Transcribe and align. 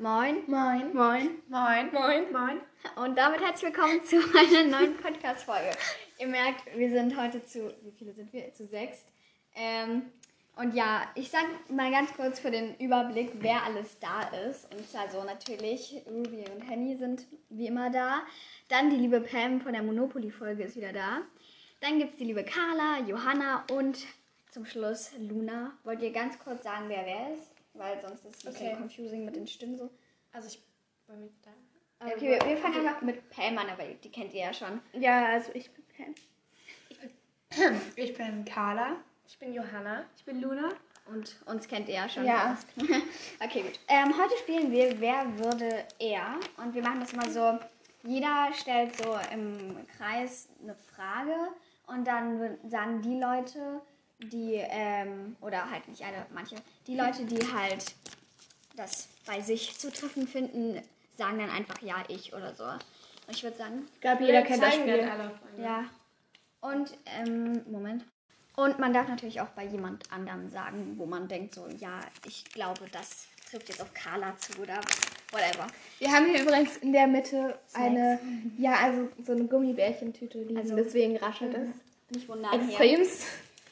Moin. 0.00 0.44
Moin. 0.46 0.94
Moin. 0.94 1.42
Moin. 1.48 1.92
Moin. 1.92 2.32
Moin. 2.32 2.60
Und 2.96 3.18
damit 3.18 3.42
herzlich 3.42 3.70
willkommen 3.70 4.02
zu 4.02 4.16
einer 4.34 4.64
neuen 4.64 4.96
Podcast-Folge. 4.96 5.72
Ihr 6.18 6.26
merkt, 6.26 6.74
wir 6.74 6.88
sind 6.88 7.20
heute 7.20 7.44
zu, 7.44 7.70
wie 7.82 7.90
viele 7.90 8.14
sind 8.14 8.32
wir? 8.32 8.50
Zu 8.54 8.66
sechs. 8.66 9.04
Ähm, 9.54 10.04
und 10.56 10.74
ja, 10.74 11.02
ich 11.16 11.30
sag 11.30 11.44
mal 11.68 11.90
ganz 11.90 12.14
kurz 12.14 12.40
für 12.40 12.50
den 12.50 12.76
Überblick, 12.76 13.32
wer 13.40 13.62
alles 13.62 13.98
da 13.98 14.22
ist. 14.48 14.74
Und 14.74 14.86
also 14.98 15.22
natürlich 15.22 16.02
Ruby 16.06 16.46
und 16.50 16.62
Henny 16.62 16.96
sind 16.96 17.26
wie 17.50 17.66
immer 17.66 17.90
da. 17.90 18.22
Dann 18.68 18.88
die 18.88 18.96
liebe 18.96 19.20
Pam 19.20 19.60
von 19.60 19.74
der 19.74 19.82
Monopoly-Folge 19.82 20.62
ist 20.62 20.76
wieder 20.76 20.94
da. 20.94 21.18
Dann 21.82 21.98
gibt 21.98 22.12
es 22.12 22.16
die 22.16 22.24
liebe 22.24 22.44
Carla, 22.44 23.06
Johanna 23.06 23.66
und 23.70 23.98
zum 24.50 24.64
Schluss 24.64 25.10
Luna. 25.18 25.72
Wollt 25.84 26.00
ihr 26.00 26.10
ganz 26.10 26.38
kurz 26.38 26.62
sagen, 26.62 26.86
wer 26.88 27.04
wer 27.04 27.34
ist? 27.34 27.59
Weil 27.80 27.98
sonst 27.98 28.26
ist 28.26 28.36
es 28.36 28.46
ein 28.46 28.52
bisschen 28.52 28.66
Okay. 28.68 28.76
confusing 28.76 29.24
mit 29.24 29.36
den 29.36 29.46
Stimmen 29.46 29.74
so. 29.74 29.88
Also 30.32 30.48
ich 30.48 30.62
war 31.06 31.16
mit 31.16 31.32
da. 31.42 31.50
Okay, 32.06 32.20
wir, 32.20 32.46
wir 32.46 32.56
fangen 32.58 32.86
einfach 32.86 33.00
mit 33.00 33.30
Pam 33.30 33.56
an, 33.56 33.70
aber 33.70 33.84
die 33.84 34.10
kennt 34.10 34.34
ihr 34.34 34.42
ja 34.42 34.52
schon. 34.52 34.82
Ja, 34.92 35.28
also 35.28 35.50
ich 35.54 35.70
bin 35.70 35.84
Pam. 35.96 36.14
Ich 37.96 38.14
bin 38.14 38.44
Carla. 38.44 38.96
Ich 39.26 39.38
bin 39.38 39.54
Johanna. 39.54 40.04
Ich 40.14 40.24
bin 40.26 40.42
Luna. 40.42 40.68
Und 41.06 41.36
uns 41.46 41.66
kennt 41.66 41.88
ihr 41.88 41.94
ja 41.94 42.08
schon. 42.08 42.26
Ja. 42.26 42.58
okay, 43.42 43.62
gut. 43.62 43.80
Ähm, 43.88 44.12
heute 44.16 44.36
spielen 44.36 44.70
wir 44.70 45.00
Wer 45.00 45.38
würde 45.38 45.84
er? 45.98 46.38
Und 46.58 46.74
wir 46.74 46.82
machen 46.82 47.00
das 47.00 47.14
mal 47.14 47.30
so, 47.30 47.58
jeder 48.02 48.50
stellt 48.52 48.94
so 48.96 49.18
im 49.32 49.86
Kreis 49.96 50.50
eine 50.62 50.74
Frage 50.74 51.34
und 51.86 52.06
dann 52.06 52.58
sagen 52.68 53.00
die 53.00 53.18
Leute, 53.18 53.80
die, 54.22 54.54
ähm, 54.56 55.36
oder 55.40 55.70
halt 55.70 55.88
nicht 55.88 56.02
alle, 56.04 56.26
manche, 56.34 56.56
die 56.86 56.96
Leute, 56.96 57.24
die 57.24 57.38
halt 57.52 57.84
das 58.76 59.08
bei 59.26 59.40
sich 59.40 59.78
zutreffend 59.78 60.28
finden, 60.30 60.80
sagen 61.16 61.38
dann 61.38 61.50
einfach 61.50 61.80
ja, 61.82 61.96
ich 62.08 62.32
oder 62.34 62.54
so. 62.54 62.64
Und 62.64 62.80
ich 63.36 63.42
würde 63.42 63.56
sagen, 63.56 63.86
Ich 63.94 64.00
glaube, 64.00 64.24
jeder 64.24 64.42
kennt 64.42 64.62
das 64.62 64.74
Spiel. 64.74 65.00
alle. 65.00 65.30
ja. 65.58 65.84
Und, 66.60 66.92
ähm, 67.06 67.62
Moment. 67.70 68.04
Und 68.56 68.78
man 68.78 68.92
darf 68.92 69.08
natürlich 69.08 69.40
auch 69.40 69.48
bei 69.48 69.64
jemand 69.64 70.10
anderem 70.12 70.50
sagen, 70.50 70.94
wo 70.98 71.06
man 71.06 71.28
denkt 71.28 71.54
so, 71.54 71.66
ja, 71.78 72.00
ich 72.26 72.44
glaube, 72.46 72.82
das 72.92 73.26
trifft 73.50 73.68
jetzt 73.68 73.80
auf 73.80 73.92
Carla 73.94 74.36
zu 74.36 74.60
oder 74.60 74.78
whatever. 75.30 75.66
Wir 75.98 76.12
haben 76.12 76.26
hier 76.26 76.42
übrigens 76.42 76.76
in 76.78 76.92
der 76.92 77.06
Mitte 77.06 77.58
eine, 77.72 78.18
ja, 78.58 78.74
also 78.74 79.08
so 79.24 79.32
eine 79.32 79.44
Gummibärchentüte 79.44 80.38
liegen, 80.42 80.58
Also- 80.58 80.76
deswegen 80.76 81.16
raschelt 81.16 81.54
es. 81.54 81.68
Nicht 82.14 82.28
wundern 82.28 82.50
hier. 82.68 82.76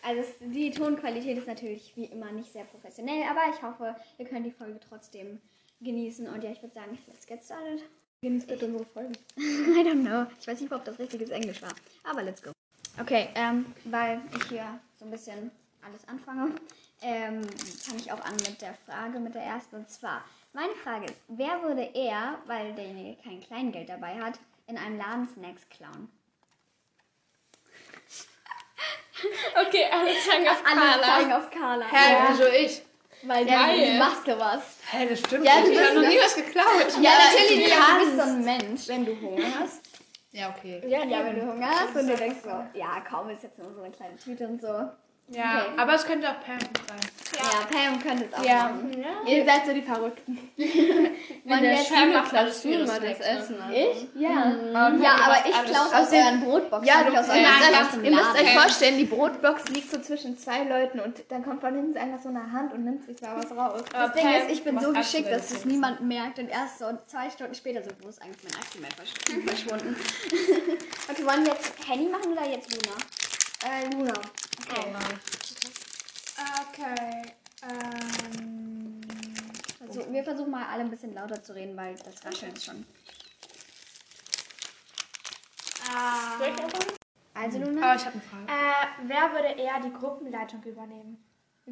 Also 0.08 0.22
die 0.40 0.70
Tonqualität 0.70 1.36
ist 1.36 1.46
natürlich 1.46 1.94
wie 1.94 2.06
immer 2.06 2.32
nicht 2.32 2.50
sehr 2.50 2.64
professionell, 2.64 3.24
aber 3.28 3.42
ich 3.54 3.62
hoffe, 3.62 3.94
ihr 4.16 4.24
könnt 4.24 4.46
die 4.46 4.50
Folge 4.50 4.80
trotzdem 4.80 5.38
genießen. 5.82 6.26
Und 6.28 6.42
ja, 6.42 6.50
ich 6.50 6.62
würde 6.62 6.74
sagen, 6.74 6.98
let's 7.08 7.26
get 7.26 7.44
started. 7.44 7.82
Genießt 8.22 8.48
bitte 8.48 8.64
unsere 8.64 8.86
Folge. 8.86 9.12
I 9.36 9.84
don't 9.84 10.00
know. 10.00 10.24
Ich 10.40 10.46
weiß 10.48 10.62
nicht, 10.62 10.72
ob 10.72 10.82
das 10.86 10.98
richtiges 10.98 11.28
Englisch 11.28 11.60
war. 11.60 11.74
Aber 12.04 12.22
let's 12.22 12.42
go. 12.42 12.52
Okay, 12.98 13.28
ähm, 13.34 13.66
weil 13.84 14.22
ich 14.34 14.44
hier 14.48 14.80
so 14.98 15.04
ein 15.04 15.10
bisschen 15.10 15.50
alles 15.84 16.08
anfange, 16.08 16.54
ähm, 17.02 17.42
fange 17.42 18.00
ich 18.00 18.10
auch 18.10 18.24
an 18.24 18.36
mit 18.36 18.62
der 18.62 18.72
Frage, 18.86 19.20
mit 19.20 19.34
der 19.34 19.42
ersten. 19.42 19.76
Und 19.76 19.90
zwar, 19.90 20.24
meine 20.54 20.72
Frage 20.82 21.04
ist, 21.04 21.20
wer 21.28 21.62
würde 21.62 21.82
eher, 21.82 22.38
weil 22.46 22.72
derjenige 22.72 23.20
kein 23.22 23.40
Kleingeld 23.40 23.90
dabei 23.90 24.18
hat, 24.18 24.38
in 24.68 24.78
einem 24.78 24.96
Laden 24.96 25.28
Snacks 25.28 25.68
klauen? 25.68 26.08
Okay, 29.66 29.86
alle 29.90 30.10
zeigen 30.26 30.48
auf 30.48 30.62
Alle 30.64 30.80
Carla. 30.80 31.02
zeigen 31.06 31.32
auf 31.32 31.50
Carla. 31.50 31.86
Hä, 31.90 32.12
Ja. 32.12 32.28
wieso 32.30 32.46
ich? 32.46 32.82
Weil 33.22 33.44
du 33.44 33.50
Geil. 33.50 33.98
machst 33.98 34.26
was. 34.28 34.62
Hä, 34.90 35.06
das 35.08 35.18
stimmt 35.18 35.44
Ja, 35.44 35.56
nicht. 35.56 35.66
du 35.68 35.72
Ich 35.72 35.80
habe 35.88 36.00
noch 36.00 36.08
nie 36.08 36.18
was 36.20 36.34
geklaut. 36.36 37.02
Ja, 37.02 37.10
aber 37.10 37.24
natürlich, 37.32 37.64
du 37.64 37.70
ja, 37.70 37.76
du 37.98 38.04
bist 38.04 38.16
so 38.16 38.22
ein 38.22 38.44
Mensch. 38.44 38.88
Wenn 38.88 39.04
du 39.06 39.20
Hunger 39.20 39.46
hast. 39.60 39.80
Ja, 40.30 40.50
okay. 40.56 40.82
Ja, 40.86 41.04
ja, 41.04 41.24
wenn 41.24 41.34
du 41.36 41.42
Hunger 41.52 41.68
hast 41.70 41.96
und 41.96 42.06
du 42.06 42.16
denkst 42.16 42.38
so, 42.44 42.50
ja, 42.78 43.00
kaum 43.08 43.28
ist 43.30 43.42
jetzt 43.42 43.58
nur 43.58 43.72
so 43.74 43.82
eine 43.82 43.92
kleine 43.92 44.16
Tüte 44.16 44.46
und 44.46 44.60
so. 44.60 44.88
Ja, 45.30 45.62
Okay. 45.66 45.72
aber 45.76 45.94
es 45.94 46.04
könnte 46.06 46.26
auch 46.28 46.40
Pam 46.40 46.58
sein. 46.58 46.98
Ja, 47.36 47.66
Pam 47.90 48.02
könnte 48.02 48.24
es 48.24 48.38
auch 48.38 48.42
Ja. 48.44 48.64
machen. 48.70 49.04
Ihr 49.26 49.44
seid 49.44 49.66
so 49.66 49.72
die 49.74 49.82
Verrückten. 49.82 50.38
Wenn 51.44 51.62
der 51.62 51.78
Luna 51.82 52.20
macht 52.22 52.34
alles 52.34 52.64
immer 52.64 52.78
das 52.86 52.96
Snacks, 52.96 53.18
ne? 53.20 53.26
Essen. 53.26 53.56
Ich? 53.72 54.20
Ja. 54.20 54.30
Ja, 54.72 55.14
aber 55.26 55.36
ich 55.46 55.70
klaue 55.70 55.86
aus 56.02 56.12
euren 56.12 56.40
Brotboxen. 56.42 56.86
Ja, 56.88 57.04
du, 57.04 57.16
aus 57.18 57.26
ihr, 57.26 57.32
euren 57.34 57.42
müsst, 57.42 57.72
ganzen 57.72 58.00
euch, 58.00 58.04
ihr 58.06 58.16
müsst 58.16 58.34
euch 58.40 58.54
vorstellen, 58.54 58.98
die 58.98 59.04
Brotbox 59.04 59.68
liegt 59.68 59.90
so 59.90 60.00
zwischen 60.00 60.38
zwei 60.38 60.64
Leuten 60.64 61.00
und 61.00 61.22
dann 61.28 61.44
kommt 61.44 61.60
von 61.60 61.74
hinten 61.74 61.98
einfach 61.98 62.22
so 62.22 62.30
eine 62.30 62.50
Hand 62.50 62.72
und 62.72 62.84
nimmt 62.84 63.04
sich 63.04 63.16
da 63.20 63.36
was 63.36 63.50
raus. 63.56 63.82
Das 63.92 64.12
Ding 64.14 64.26
ist, 64.32 64.50
ich 64.50 64.64
bin 64.64 64.78
so 64.80 64.92
geschickt, 64.92 65.30
dass 65.30 65.50
es 65.50 65.64
niemand 65.66 66.00
merkt 66.00 66.38
und 66.38 66.48
erst 66.48 66.78
so 66.78 66.86
zwei 67.06 67.28
Stunden 67.30 67.54
später 67.54 67.82
so, 67.82 67.90
wo 68.00 68.08
ist 68.08 68.20
eigentlich 68.22 68.50
mein 68.80 68.90
versch- 68.92 69.46
verschwunden? 69.46 69.94
okay, 71.10 71.24
wollen 71.26 71.44
wir 71.46 71.52
jetzt 71.52 71.72
Henny 71.86 72.08
machen 72.08 72.32
oder 72.32 72.48
jetzt 72.48 72.70
Luna? 72.72 72.96
Äh, 73.64 73.94
Luna. 73.94 74.12
Okay. 74.60 74.94
Okay. 76.70 77.22
Ähm. 77.62 79.00
Also, 79.80 80.12
wir 80.12 80.24
versuchen 80.24 80.50
mal 80.50 80.66
alle 80.66 80.82
ein 80.82 80.90
bisschen 80.90 81.14
lauter 81.14 81.42
zu 81.42 81.54
reden, 81.54 81.76
weil 81.76 81.94
das 81.96 82.24
Rascheln 82.24 82.52
ist 82.54 82.64
schon. 82.64 82.84
Soll 86.38 86.48
ich 86.48 86.62
anfangen? 86.62 86.98
Also 87.34 87.58
Luna? 87.58 87.92
Oh, 87.92 87.96
ich 87.96 88.04
habe 88.04 88.12
eine 88.12 88.22
Frage. 88.22 88.46
Äh, 88.46 88.86
wer 89.04 89.32
würde 89.32 89.60
eher 89.60 89.80
die 89.80 89.92
Gruppenleitung 89.92 90.62
übernehmen? 90.64 91.24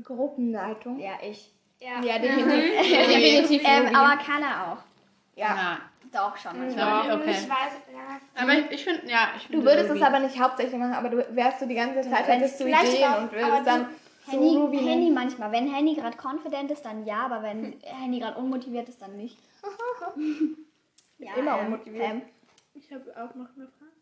Gruppenleitung. 0.02 0.98
Ja, 0.98 1.18
ich. 1.22 1.52
Ja. 1.80 2.00
Ja, 2.02 2.18
definitiv. 2.20 2.72
definitiv. 3.08 3.62
Ähm, 3.64 3.94
aber 3.94 4.22
Carla 4.22 4.72
auch. 4.72 4.78
ja. 5.36 5.78
Doch 6.16 6.36
schon 6.36 6.58
manchmal. 6.58 7.08
Ja, 7.08 7.14
okay. 7.14 7.30
Ich 7.30 7.48
weiß, 7.48 7.72
ja. 7.92 8.42
Aber 8.42 8.52
ich, 8.54 8.70
ich 8.70 8.84
finde, 8.84 9.06
ja, 9.10 9.28
ich 9.36 9.42
Du 9.44 9.48
finde 9.52 9.66
würdest 9.66 9.90
es 9.90 10.02
aber 10.02 10.18
nicht 10.20 10.38
hauptsächlich 10.40 10.78
machen, 10.78 10.94
aber 10.94 11.08
du 11.10 11.36
wärst 11.36 11.60
du 11.60 11.66
die 11.66 11.74
ganze 11.74 12.00
Zeit, 12.02 12.26
wenn- 12.26 12.40
hättest 12.40 12.60
du 12.60 12.64
Ideen 12.64 13.04
auch, 13.04 13.22
und 13.22 13.32
würdest 13.32 13.58
du- 13.60 13.64
dann 13.64 13.88
Henny, 14.28 14.52
so 14.54 14.68
nehmen. 14.68 15.14
manchmal. 15.14 15.52
Wenn 15.52 15.72
Henny 15.72 15.94
gerade 15.94 16.16
confident 16.16 16.70
ist, 16.70 16.82
dann 16.84 17.04
ja, 17.06 17.18
aber 17.26 17.42
wenn 17.42 17.74
Henny 17.82 18.18
gerade 18.18 18.38
unmotiviert 18.38 18.88
ist, 18.88 19.00
dann 19.00 19.16
nicht. 19.16 19.38
ja, 21.18 21.34
Immer 21.36 21.58
ähm, 21.60 21.66
unmotiviert. 21.66 22.04
Ähm, 22.04 22.22
Ich 22.74 22.92
habe 22.92 23.04
auch 23.12 23.34
noch 23.34 23.48
eine 23.56 23.68
Frage. 23.68 23.92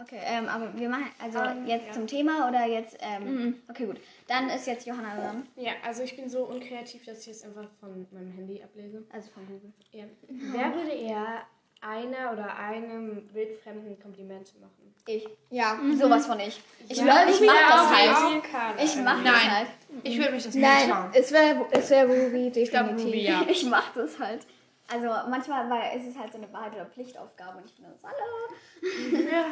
okay, 0.00 0.20
ähm, 0.24 0.48
aber 0.48 0.76
wir 0.78 0.88
machen 0.88 1.10
also 1.22 1.38
Ähm, 1.40 1.66
jetzt 1.66 1.86
ja. 1.88 1.92
zum 1.92 2.06
Thema 2.06 2.48
oder 2.48 2.66
jetzt. 2.66 2.96
Ähm, 3.00 3.24
Mhm. 3.24 3.62
Okay, 3.68 3.86
gut. 3.86 4.00
Dann 4.28 4.48
ist 4.48 4.66
jetzt 4.66 4.86
Johanna 4.86 5.14
dran. 5.16 5.46
Ja, 5.56 5.72
also 5.84 6.02
ich 6.02 6.16
bin 6.16 6.28
so 6.28 6.44
unkreativ, 6.44 7.04
dass 7.04 7.20
ich 7.26 7.28
es 7.32 7.44
einfach 7.44 7.68
von 7.80 8.06
meinem 8.12 8.32
Handy 8.32 8.62
ablese. 8.62 9.04
Also 9.12 9.30
von 9.30 9.46
Google. 9.46 9.72
Ja. 9.92 10.04
Wer 10.28 10.74
würde 10.74 10.90
eher 10.92 11.42
einer 11.80 12.32
oder 12.32 12.56
einem 12.56 13.28
wildfremden 13.32 13.98
Komplimente 14.00 14.52
machen? 14.60 14.94
Ich. 15.08 15.26
Ja. 15.50 15.78
Sowas 15.96 16.26
von 16.26 16.40
ich. 16.40 16.60
Ich, 16.88 16.98
Ja, 16.98 17.04
mach- 17.04 17.28
ich 17.28 17.40
ich 17.40 17.46
mach 17.46 17.54
bin 17.54 17.68
das 17.68 17.96
halt. 17.96 18.78
Ich 18.82 18.96
mach 18.96 19.22
das 19.24 19.50
halt. 19.50 19.68
Ich 20.02 20.18
würde 20.18 20.32
mich 20.32 20.44
das 20.44 20.54
nicht 20.54 20.64
Nein, 20.66 20.90
trauen. 20.90 21.10
es 21.14 21.30
wäre 21.32 21.64
es 21.70 21.90
wär 21.90 22.04
Ruby, 22.06 22.50
definitiv. 22.50 22.62
Ich 22.64 22.70
glaube 22.70 22.90
Ruby, 22.90 23.20
ja. 23.24 23.44
Ich 23.48 23.64
mach 23.66 23.92
das 23.94 24.18
halt. 24.18 24.40
Also 24.88 25.06
manchmal 25.28 25.68
weil 25.70 25.98
es 25.98 26.06
ist 26.06 26.18
halt 26.18 26.32
so 26.32 26.38
eine 26.38 26.52
Wahrheit 26.52 26.74
oder 26.74 26.86
Pflichtaufgabe 26.86 27.58
und 27.58 27.66
ich 27.66 27.72
finde 27.72 27.90
das 27.90 28.10
hallo. 28.10 29.30
Ja. 29.30 29.44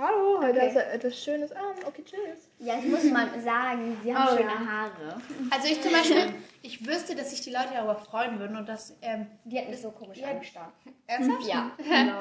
Hallo, 0.00 0.40
heute 0.40 0.60
hast 0.62 0.76
du 0.76 0.84
etwas 0.84 1.20
Schönes 1.24 1.50
an. 1.50 1.74
Okay, 1.84 2.04
tschüss. 2.04 2.48
Ja, 2.60 2.78
ich 2.78 2.84
muss 2.84 3.02
mal 3.10 3.28
sagen, 3.40 3.96
sie 4.02 4.14
haben 4.14 4.28
Oh, 4.32 4.36
schöne 4.36 4.48
ja. 4.52 4.64
Haare. 4.66 5.20
Also 5.50 5.66
ich 5.66 5.82
zum 5.82 5.90
Beispiel, 5.90 6.34
ich 6.62 6.86
wüsste, 6.86 7.16
dass 7.16 7.30
sich 7.30 7.40
die 7.40 7.50
Leute 7.50 7.70
darüber 7.74 7.96
freuen 7.96 8.38
würden 8.38 8.56
und 8.56 8.68
dass, 8.68 8.96
ähm, 9.02 9.26
Die 9.44 9.58
hat 9.58 9.68
mich 9.68 9.80
so 9.82 9.90
komisch 9.90 10.18
Ja. 10.18 10.28
angestarrt. 10.28 10.72
ernsthaft? 11.08 11.46
Ja. 11.48 11.72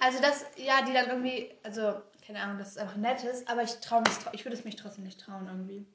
Also 0.00 0.22
dass, 0.22 0.46
ja, 0.56 0.80
die 0.82 0.94
dann 0.94 1.08
irgendwie, 1.08 1.50
also, 1.62 2.00
keine 2.26 2.40
Ahnung, 2.40 2.56
dass 2.58 2.68
es 2.70 2.78
einfach 2.78 2.96
nett 2.96 3.22
ist, 3.24 3.46
aber 3.50 3.62
ich 3.64 3.74
traue 3.80 4.00
mich, 4.00 4.12
ich 4.32 4.44
würde 4.46 4.56
es 4.56 4.64
mich 4.64 4.76
trotzdem 4.76 5.04
nicht 5.04 5.20
trauen 5.20 5.46
irgendwie. 5.46 5.86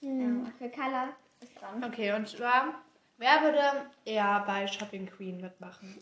ja. 0.00 0.46
Okay, 0.54 0.68
Carla 0.70 1.08
ist 1.40 1.58
dran. 1.58 1.82
Okay, 1.82 2.12
und 2.12 2.28
zwar, 2.28 2.74
wer 3.16 3.40
würde 3.42 3.62
eher 4.04 4.44
bei 4.46 4.66
Shopping 4.66 5.06
Queen 5.06 5.40
mitmachen? 5.40 5.96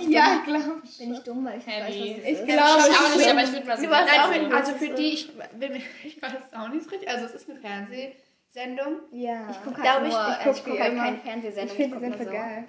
Ja, 0.00 0.42
glaube 0.44 0.82
Bin 0.98 1.14
ich 1.14 1.20
dumm, 1.20 1.44
weil 1.44 1.58
ich 1.58 1.66
nicht 1.66 1.80
weiß, 1.80 1.88
was 1.88 2.38
ich. 2.40 2.46
glaube 2.46 2.82
Ich 2.90 2.96
auch 2.96 3.16
nicht, 3.16 3.30
aber 3.30 3.42
ich 3.42 3.52
würde 3.52 3.66
mal 3.66 3.76
so 3.76 3.86
Nein, 3.86 4.42
nicht, 4.42 4.52
also 4.54 4.72
für 4.74 4.88
die, 4.90 5.08
ich, 5.08 5.32
bin, 5.36 5.82
ich 6.04 6.22
weiß 6.22 6.32
es 6.46 6.58
auch 6.58 6.68
nicht 6.68 6.84
so 6.84 6.90
richtig, 6.90 7.08
also 7.08 7.26
es 7.26 7.34
ist 7.34 7.50
eine 7.50 7.58
Fernsehsendung. 7.60 9.00
Ja. 9.12 9.50
Ich 9.50 9.62
gucke 9.62 9.82
halt 9.82 10.06
ich, 10.06 10.12
nur, 10.12 10.28
ich 10.28 10.36
ich, 10.36 10.44
guck 10.44 10.56
ich 10.56 10.64
guck 10.64 10.80
halt 10.80 10.92
immer. 10.92 11.04
keine 11.04 11.16
Ich 11.16 11.22
Fernsehsendung. 11.22 11.76
finde, 11.76 12.10
die 12.10 12.24
so 12.24 12.30
geil. 12.30 12.64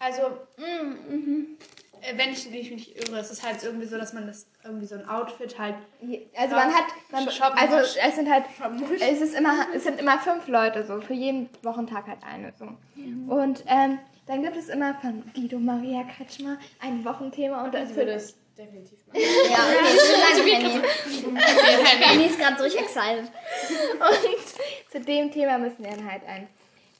Also, 0.00 0.22
äh, 2.00 2.16
wenn 2.16 2.30
ich 2.30 2.48
mich 2.50 2.70
nicht 2.70 2.96
irre, 2.96 3.18
es 3.18 3.30
ist 3.30 3.44
halt 3.44 3.62
irgendwie 3.62 3.86
so, 3.86 3.98
dass 3.98 4.12
man 4.12 4.26
das 4.26 4.46
irgendwie 4.64 4.86
so 4.86 4.94
ein 4.94 5.08
Outfit 5.08 5.58
halt 5.58 5.74
Also 6.36 6.54
man 6.54 6.72
hat, 6.72 6.84
man, 7.10 7.28
Shoppen 7.30 7.58
also 7.58 7.76
es 7.76 8.14
sind 8.14 8.30
halt, 8.30 8.44
es 9.00 9.20
ist 9.20 9.34
immer, 9.34 9.66
es 9.74 9.84
sind 9.84 10.00
immer 10.00 10.18
fünf 10.18 10.46
Leute 10.46 10.84
so, 10.84 11.00
für 11.00 11.14
jeden 11.14 11.48
Wochentag 11.62 12.06
halt 12.06 12.20
eine 12.24 12.52
so. 12.58 12.68
Und 13.32 13.64
ähm, 13.66 13.98
dann 14.28 14.42
gibt 14.42 14.56
es 14.56 14.68
immer 14.68 14.94
von 15.00 15.24
Guido 15.34 15.58
Maria 15.58 16.04
Kretschmer 16.04 16.56
ein 16.80 17.04
Wochenthema 17.04 17.64
und 17.64 17.72
wird 17.72 17.96
würde 17.96 18.12
es 18.12 18.34
definitiv 18.56 18.98
machen. 19.06 19.20
Ja, 19.50 19.58
okay, 19.68 19.98
vielen 20.44 20.62
Dank, 21.34 21.64
Henny. 21.64 22.04
Henny 22.04 22.26
ist 22.26 22.38
gerade 22.38 22.62
richtig 22.62 22.82
excited. 22.82 23.24
Und 23.24 23.30
zu 24.92 25.00
dem 25.00 25.32
Thema 25.32 25.58
müssen 25.58 25.82
wir 25.82 25.90
dann 25.90 26.08
halt 26.10 26.22
ein, 26.26 26.46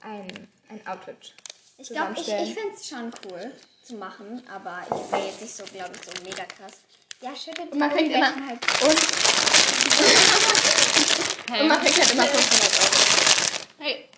ein, 0.03 0.49
ein 0.71 0.81
Outfit 0.87 1.35
Ich 1.79 1.89
glaube, 1.91 2.15
ich, 2.17 2.27
ich 2.29 2.55
finde 2.55 2.75
es 2.75 2.89
schon 2.89 3.11
cool 3.31 3.53
zu 3.83 3.95
machen, 3.97 4.43
aber 4.53 4.81
ich 4.85 4.91
wäre 5.13 5.27
jetzt 5.27 5.41
nicht 5.43 5.55
so, 5.55 5.65
glaube 5.65 5.93
ich, 5.95 6.01
so 6.05 6.11
mega 6.25 6.45
krass. 6.45 6.73
Ja, 7.21 7.35
schüttet 7.35 7.73
Und 7.73 7.79
man 7.79 7.91
kriegt 7.91 8.15
immer- 8.15 8.27
halt. 8.27 8.61
und, 8.83 8.97
und 11.61 11.69
man 11.69 11.81
kriegt 11.81 11.99
halt 12.01 12.13
immer 12.13 12.25
500 12.25 13.79
Hey, 13.81 14.09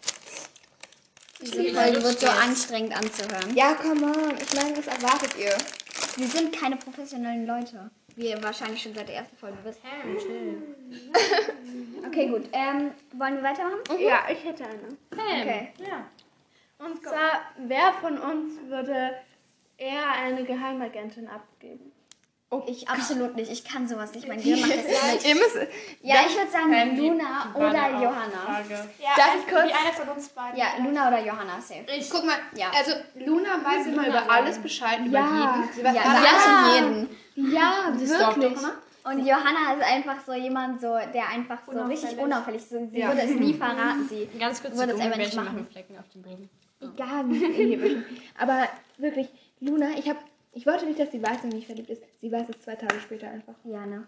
Diese 1.41 1.75
Folge 1.75 2.03
wird 2.03 2.21
so 2.21 2.27
anstrengend 2.27 2.97
anzuhören. 2.97 3.55
Ja, 3.55 3.75
come 3.75 4.07
on. 4.07 4.35
Ich 4.41 4.55
meine, 4.55 4.77
was 4.77 4.87
erwartet 4.87 5.37
ihr? 5.39 5.57
Wir 6.17 6.27
sind 6.27 6.53
keine 6.53 6.77
professionellen 6.77 7.47
Leute. 7.47 7.91
Wie 8.17 8.29
ihr 8.31 8.43
wahrscheinlich 8.43 8.83
schon 8.83 8.95
seit 8.95 9.09
der 9.09 9.17
ersten 9.17 9.37
Folge 9.37 9.59
wisst. 9.65 9.81
Okay, 12.07 12.27
gut. 12.27 12.49
Ähm, 12.53 12.91
wollen 13.13 13.37
wir 13.37 13.43
weitermachen? 13.45 13.79
Ja, 14.01 14.25
ich 14.29 14.43
hätte 14.45 14.65
eine. 14.65 14.97
Okay. 15.13 15.69
Ja. 15.79 16.07
Und 16.85 17.01
zwar, 17.03 17.43
wer 17.59 17.93
von 18.01 18.19
uns 18.19 18.55
würde 18.69 19.13
eher 19.77 20.11
eine 20.11 20.45
Geheimagentin 20.45 21.29
abgeben? 21.29 21.93
Ich 22.67 22.89
absolut 22.89 23.37
nicht. 23.37 23.51
Ich 23.53 23.63
kann 23.65 23.87
sowas 23.87 24.13
nicht. 24.13 24.27
Mein 24.27 24.39
Gehirn 24.43 24.61
macht 24.61 24.73
das 24.73 25.13
nicht. 25.15 25.27
Ihr 25.29 25.35
müsst, 25.37 25.57
Ja, 26.03 26.17
ich 26.29 26.37
würde 26.37 26.51
sagen 26.51 26.97
die- 26.97 27.01
Luna 27.09 27.53
oder 27.55 27.91
Johanna. 27.91 28.61
Ja, 28.69 29.09
Darf 29.17 29.35
also 29.35 29.39
ich 29.39 29.47
kurz- 29.53 29.69
Wie 29.69 29.73
eine 29.73 29.93
von 29.97 30.09
uns 30.17 30.29
beiden. 30.31 30.59
Ja, 30.59 30.67
Luna 30.83 31.09
oder 31.09 31.25
Johanna, 31.25 31.61
safe. 31.61 31.85
Ich 31.97 32.11
guck 32.11 32.25
mal, 32.25 32.35
Ja. 32.57 32.71
also 32.77 32.93
Luna 33.15 33.65
weiß 33.65 33.87
immer 33.87 34.09
über 34.09 34.29
alles 34.29 34.59
Bescheid, 34.59 34.99
über 35.07 35.19
Ja. 35.21 35.55
jeden. 35.63 35.73
Sie 35.75 35.85
weiß 35.85 35.95
Ja, 35.95 36.03
alles. 36.03 36.89
und 36.89 37.07
jeden. 37.37 37.53
ja, 37.55 37.73
stalkt 38.17 38.37
wirklich. 38.37 38.55
doch 38.55 38.63
immer. 38.63 38.73
Und 39.03 39.27
Johanna 39.27 39.75
ist 39.79 39.83
einfach 39.85 40.17
so 40.27 40.33
jemand, 40.35 40.81
so, 40.81 40.99
der 41.15 41.29
einfach 41.29 41.59
so 41.71 41.81
richtig 41.85 42.19
unauffällig 42.19 42.61
ist. 42.63 42.71
So, 42.71 42.79
Sie 42.93 43.03
würde 43.03 43.21
es 43.23 43.31
nie 43.31 43.55
verraten. 43.65 44.07
Sie 44.09 44.29
Ganz 44.39 44.61
kurz, 44.61 44.77
würde 44.77 44.93
es 44.93 45.01
einfach 45.01 45.17
nicht 45.19 45.35
machen. 45.37 45.67
Flecken 45.71 45.97
auf 45.99 46.09
dem 46.13 46.23
Boden. 46.23 46.51
Egal, 46.83 47.25
wie. 47.29 48.03
Aber 48.39 48.69
wirklich, 48.99 49.29
Luna, 49.61 49.91
ich 49.97 50.09
hab, 50.09 50.17
ich 50.53 50.67
wollte 50.67 50.87
nicht, 50.87 50.99
dass 50.99 51.11
sie 51.13 51.23
weiß, 51.23 51.45
in 51.45 51.51
mich 51.51 51.67
verliebt 51.67 51.91
ist. 51.91 52.03
Sie 52.21 52.31
weiß 52.31 52.49
es 52.49 52.61
zwei 52.61 52.75
Tage 52.77 52.99
später 53.01 53.29
einfach. 53.31 53.55
Ja, 53.65 53.87
ne? 53.87 54.07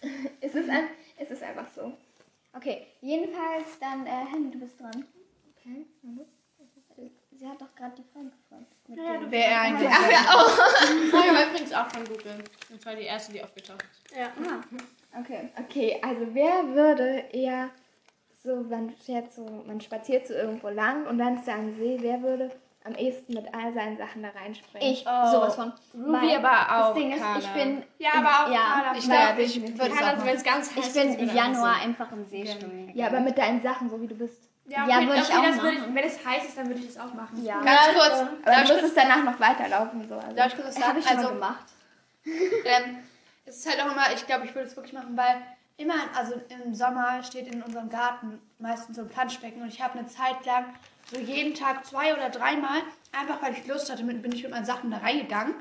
Es 0.40 0.54
ist, 0.54 0.68
ein, 0.68 0.84
es 1.16 1.30
ist 1.30 1.42
einfach 1.42 1.66
so. 1.74 1.92
Okay, 2.54 2.86
jedenfalls 3.00 3.78
dann, 3.80 4.06
äh, 4.06 4.24
Henny, 4.30 4.50
du 4.50 4.58
bist 4.60 4.80
dran. 4.80 5.04
Okay, 5.60 5.86
Sie 7.38 7.46
hat 7.46 7.60
doch 7.60 7.72
gerade 7.76 7.94
die 7.96 8.02
Frage 8.12 8.30
gefragt. 8.30 8.66
Mit 8.88 8.98
dem- 8.98 9.30
Wer 9.30 9.46
er 9.46 9.60
eigentlich 9.60 9.88
Ach 9.92 10.10
ja, 10.10 10.24
oh. 10.34 11.10
Frage 11.10 11.34
war 11.34 11.48
übrigens 11.50 11.72
auch 11.72 11.88
von 11.88 12.04
Google. 12.04 12.42
Das 12.68 12.84
war 12.86 12.96
die 12.96 13.04
erste, 13.04 13.32
die 13.32 13.42
aufgetaucht 13.42 13.84
ist. 13.84 14.16
Ah, 14.18 14.60
okay. 15.20 15.48
Okay, 15.56 15.98
also 16.02 16.26
wer 16.32 16.66
würde 16.74 17.24
eher 17.32 17.70
so, 18.42 18.56
man 18.56 18.90
fährt 18.90 19.32
so, 19.32 19.44
man 19.66 19.80
spaziert 19.80 20.26
so 20.26 20.34
irgendwo 20.34 20.68
lang 20.68 21.06
und 21.06 21.18
dann 21.18 21.36
ist 21.36 21.46
da 21.46 21.54
ein 21.54 21.76
See, 21.76 21.98
wer 22.00 22.20
würde 22.22 22.50
am 22.88 22.94
ehesten 22.94 23.34
mit 23.34 23.54
all 23.54 23.72
seinen 23.72 23.96
Sachen 23.96 24.22
da 24.22 24.30
reinspringen? 24.30 24.92
Ich, 24.92 25.00
sowas 25.00 25.54
von. 25.54 25.72
Ruby 25.94 26.12
Weil 26.12 26.44
aber 26.44 26.86
auch. 26.86 26.86
Das 26.88 26.94
Ding 26.94 27.12
ist, 27.12 27.22
ich 27.38 27.48
bin. 27.48 27.82
Ja, 27.98 28.10
aber 28.14 28.28
auch 28.28 28.52
ja. 28.52 28.94
Ich 28.96 29.06
Ja, 29.06 29.26
glaube, 29.26 29.42
ich 29.42 29.60
würde 29.78 29.94
also, 30.04 30.24
wenn 30.24 30.36
es 30.36 30.42
ganz 30.42 30.74
heiß 30.74 30.86
Ich 30.86 30.92
bin 30.94 31.18
im 31.18 31.34
Januar 31.34 31.76
einfach 31.76 31.98
einfach 31.98 32.12
im 32.12 32.24
See 32.26 32.46
schwimmen. 32.46 32.90
Ja, 32.94 33.06
aber 33.06 33.20
mit 33.20 33.36
deinen 33.38 33.62
Sachen, 33.62 33.90
so 33.90 34.00
wie 34.00 34.06
du 34.06 34.14
bist. 34.14 34.48
Ja, 34.66 34.84
okay, 34.84 35.06
würde 35.06 35.20
ich 35.22 35.34
auch 35.34 35.42
das 35.42 35.62
würde 35.62 35.78
machen. 35.78 35.88
ich, 35.88 35.94
Wenn 35.94 36.04
es 36.04 36.26
heiß 36.26 36.44
ist, 36.44 36.58
dann 36.58 36.68
würde 36.68 36.80
ich 36.80 36.86
das 36.86 36.98
auch 36.98 37.14
machen. 37.14 37.42
Ja, 37.42 37.60
Ganz 37.60 37.88
kurz, 37.94 38.28
Aber 38.44 38.58
musst 38.58 38.72
kurz, 38.72 38.82
es 38.82 38.94
danach 38.94 39.24
noch 39.24 39.40
weiterlaufen. 39.40 40.06
So. 40.08 40.14
Also. 40.16 40.36
darf 40.36 40.46
ich 40.48 40.60
kurz 40.60 40.74
sagen? 40.74 40.98
ich 40.98 41.08
Also, 41.08 41.28
gemacht. 41.28 41.64
ähm, 42.26 42.98
es 43.46 43.58
ist 43.58 43.68
halt 43.68 43.80
auch 43.80 43.92
immer, 43.92 44.12
ich 44.14 44.26
glaube, 44.26 44.44
ich 44.44 44.54
würde 44.54 44.68
es 44.68 44.76
wirklich 44.76 44.92
machen, 44.92 45.16
weil 45.16 45.40
immer, 45.78 45.94
also 46.14 46.34
im 46.48 46.74
Sommer 46.74 47.22
steht 47.22 47.52
in 47.52 47.62
unserem 47.62 47.88
Garten 47.88 48.40
meistens 48.58 48.96
so 48.96 49.02
ein 49.02 49.08
Planschbecken 49.08 49.62
und 49.62 49.68
ich 49.68 49.80
habe 49.80 49.98
eine 49.98 50.06
Zeit 50.06 50.44
lang 50.44 50.66
so 51.10 51.18
jeden 51.18 51.54
Tag 51.54 51.84
zwei 51.86 52.14
oder 52.14 52.30
dreimal, 52.30 52.82
einfach 53.12 53.40
weil 53.42 53.52
ich 53.54 53.66
Lust 53.66 53.90
hatte, 53.90 54.04
bin 54.04 54.32
ich 54.32 54.42
mit 54.42 54.52
meinen 54.52 54.64
Sachen 54.64 54.90
da 54.90 54.98
reingegangen, 54.98 55.54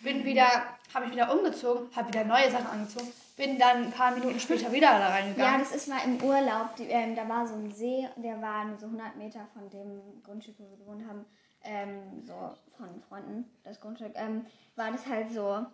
bin 0.00 0.24
wieder, 0.24 0.46
habe 0.94 1.06
ich 1.06 1.12
wieder 1.12 1.32
umgezogen, 1.32 1.88
habe 1.94 2.08
wieder 2.08 2.24
neue 2.24 2.50
Sachen 2.50 2.66
angezogen, 2.66 3.12
bin 3.36 3.58
dann 3.58 3.84
ein 3.86 3.90
paar 3.90 4.12
Minuten 4.12 4.38
später 4.40 4.70
wieder 4.72 4.90
da 4.90 4.98
Ja, 5.00 5.08
reingegangen. 5.08 5.60
das 5.60 5.72
ist 5.74 5.88
mal 5.88 6.00
im 6.04 6.22
Urlaub. 6.22 6.76
Die, 6.76 6.84
ähm, 6.84 7.16
da 7.16 7.28
war 7.28 7.46
so 7.46 7.54
ein 7.54 7.70
See, 7.72 8.08
der 8.16 8.40
war 8.40 8.64
nur 8.64 8.78
so 8.78 8.86
100 8.86 9.16
Meter 9.16 9.46
von 9.52 9.68
dem 9.70 10.22
Grundstück, 10.22 10.54
wo 10.58 10.70
wir 10.70 10.76
gewohnt 10.78 11.08
haben, 11.08 11.24
ähm, 11.64 12.22
so 12.24 12.54
von 12.76 13.02
Freunden, 13.08 13.44
das 13.64 13.80
Grundstück, 13.80 14.12
ähm, 14.14 14.46
war 14.76 14.90
das 14.92 15.06
halt 15.06 15.32
so 15.32 15.64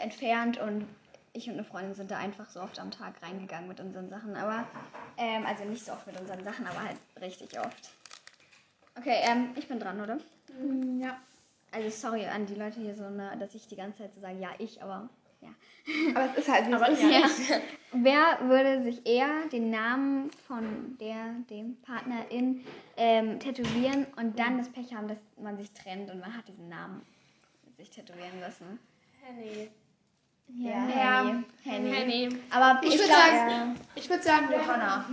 entfernt 0.00 0.58
und 0.58 0.86
ich 1.32 1.46
und 1.48 1.54
eine 1.54 1.64
Freundin 1.64 1.94
sind 1.94 2.10
da 2.10 2.18
einfach 2.18 2.48
so 2.50 2.60
oft 2.60 2.78
am 2.80 2.90
Tag 2.90 3.14
reingegangen 3.22 3.68
mit 3.68 3.78
unseren 3.80 4.08
Sachen, 4.08 4.34
aber, 4.36 4.64
ähm, 5.16 5.46
also 5.46 5.64
nicht 5.64 5.84
so 5.84 5.92
oft 5.92 6.06
mit 6.06 6.18
unseren 6.20 6.42
Sachen, 6.42 6.66
aber 6.66 6.82
halt 6.82 6.96
richtig 7.20 7.58
oft. 7.58 7.90
Okay, 9.00 9.16
ähm, 9.22 9.50
ich 9.56 9.66
bin 9.66 9.80
dran, 9.80 10.00
oder? 10.00 10.18
ja. 11.00 11.18
Also 11.72 11.88
sorry 11.88 12.26
an 12.26 12.46
die 12.46 12.54
Leute 12.54 12.80
hier 12.80 12.94
so, 12.94 13.08
ne, 13.08 13.34
dass 13.38 13.54
ich 13.54 13.66
die 13.66 13.76
ganze 13.76 13.98
Zeit 13.98 14.14
so 14.14 14.20
sage, 14.20 14.38
ja, 14.38 14.50
ich, 14.58 14.82
aber 14.82 15.08
ja. 15.40 15.48
Aber 16.14 16.30
es 16.32 16.38
ist 16.38 16.52
halt 16.52 16.68
wie 16.68 16.74
Aber 16.74 16.88
ist. 16.88 17.02
Ja. 17.02 17.56
Wer 17.92 18.48
würde 18.48 18.82
sich 18.82 19.06
eher 19.06 19.46
den 19.50 19.70
Namen 19.70 20.30
von 20.46 20.98
der, 21.00 21.34
dem 21.48 21.80
Partnerin 21.82 22.64
ähm, 22.96 23.40
tätowieren 23.40 24.06
und 24.16 24.38
dann 24.38 24.58
das 24.58 24.68
Pech 24.68 24.94
haben, 24.94 25.08
dass 25.08 25.18
man 25.40 25.56
sich 25.56 25.72
trennt 25.72 26.10
und 26.10 26.20
man 26.20 26.36
hat 26.36 26.46
diesen 26.48 26.68
Namen 26.68 27.02
sich 27.78 27.88
tätowieren 27.88 28.40
lassen? 28.40 28.78
Henny. 29.22 29.64
Ja, 29.64 29.68
Ja. 30.56 30.72
Henny. 30.86 31.44
Henny. 31.64 31.90
Henny. 31.92 32.28
Aber 32.50 32.80
Ich 32.82 32.94
ich, 32.94 33.00
würde 33.00 33.12
sagen, 33.12 33.76
ich 33.94 34.10
würde 34.10 34.22
sagen 34.22 34.48
Johanna. 34.52 35.04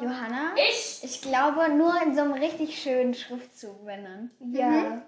Johanna? 0.00 0.52
Ich? 0.56 1.00
Ich 1.02 1.22
glaube, 1.22 1.68
nur 1.74 2.00
in 2.02 2.14
so 2.14 2.22
einem 2.22 2.32
richtig 2.34 2.80
schönen 2.80 3.14
Schriftzug, 3.14 3.84
wenn 3.84 4.04
dann. 4.04 4.30
Ja, 4.52 5.02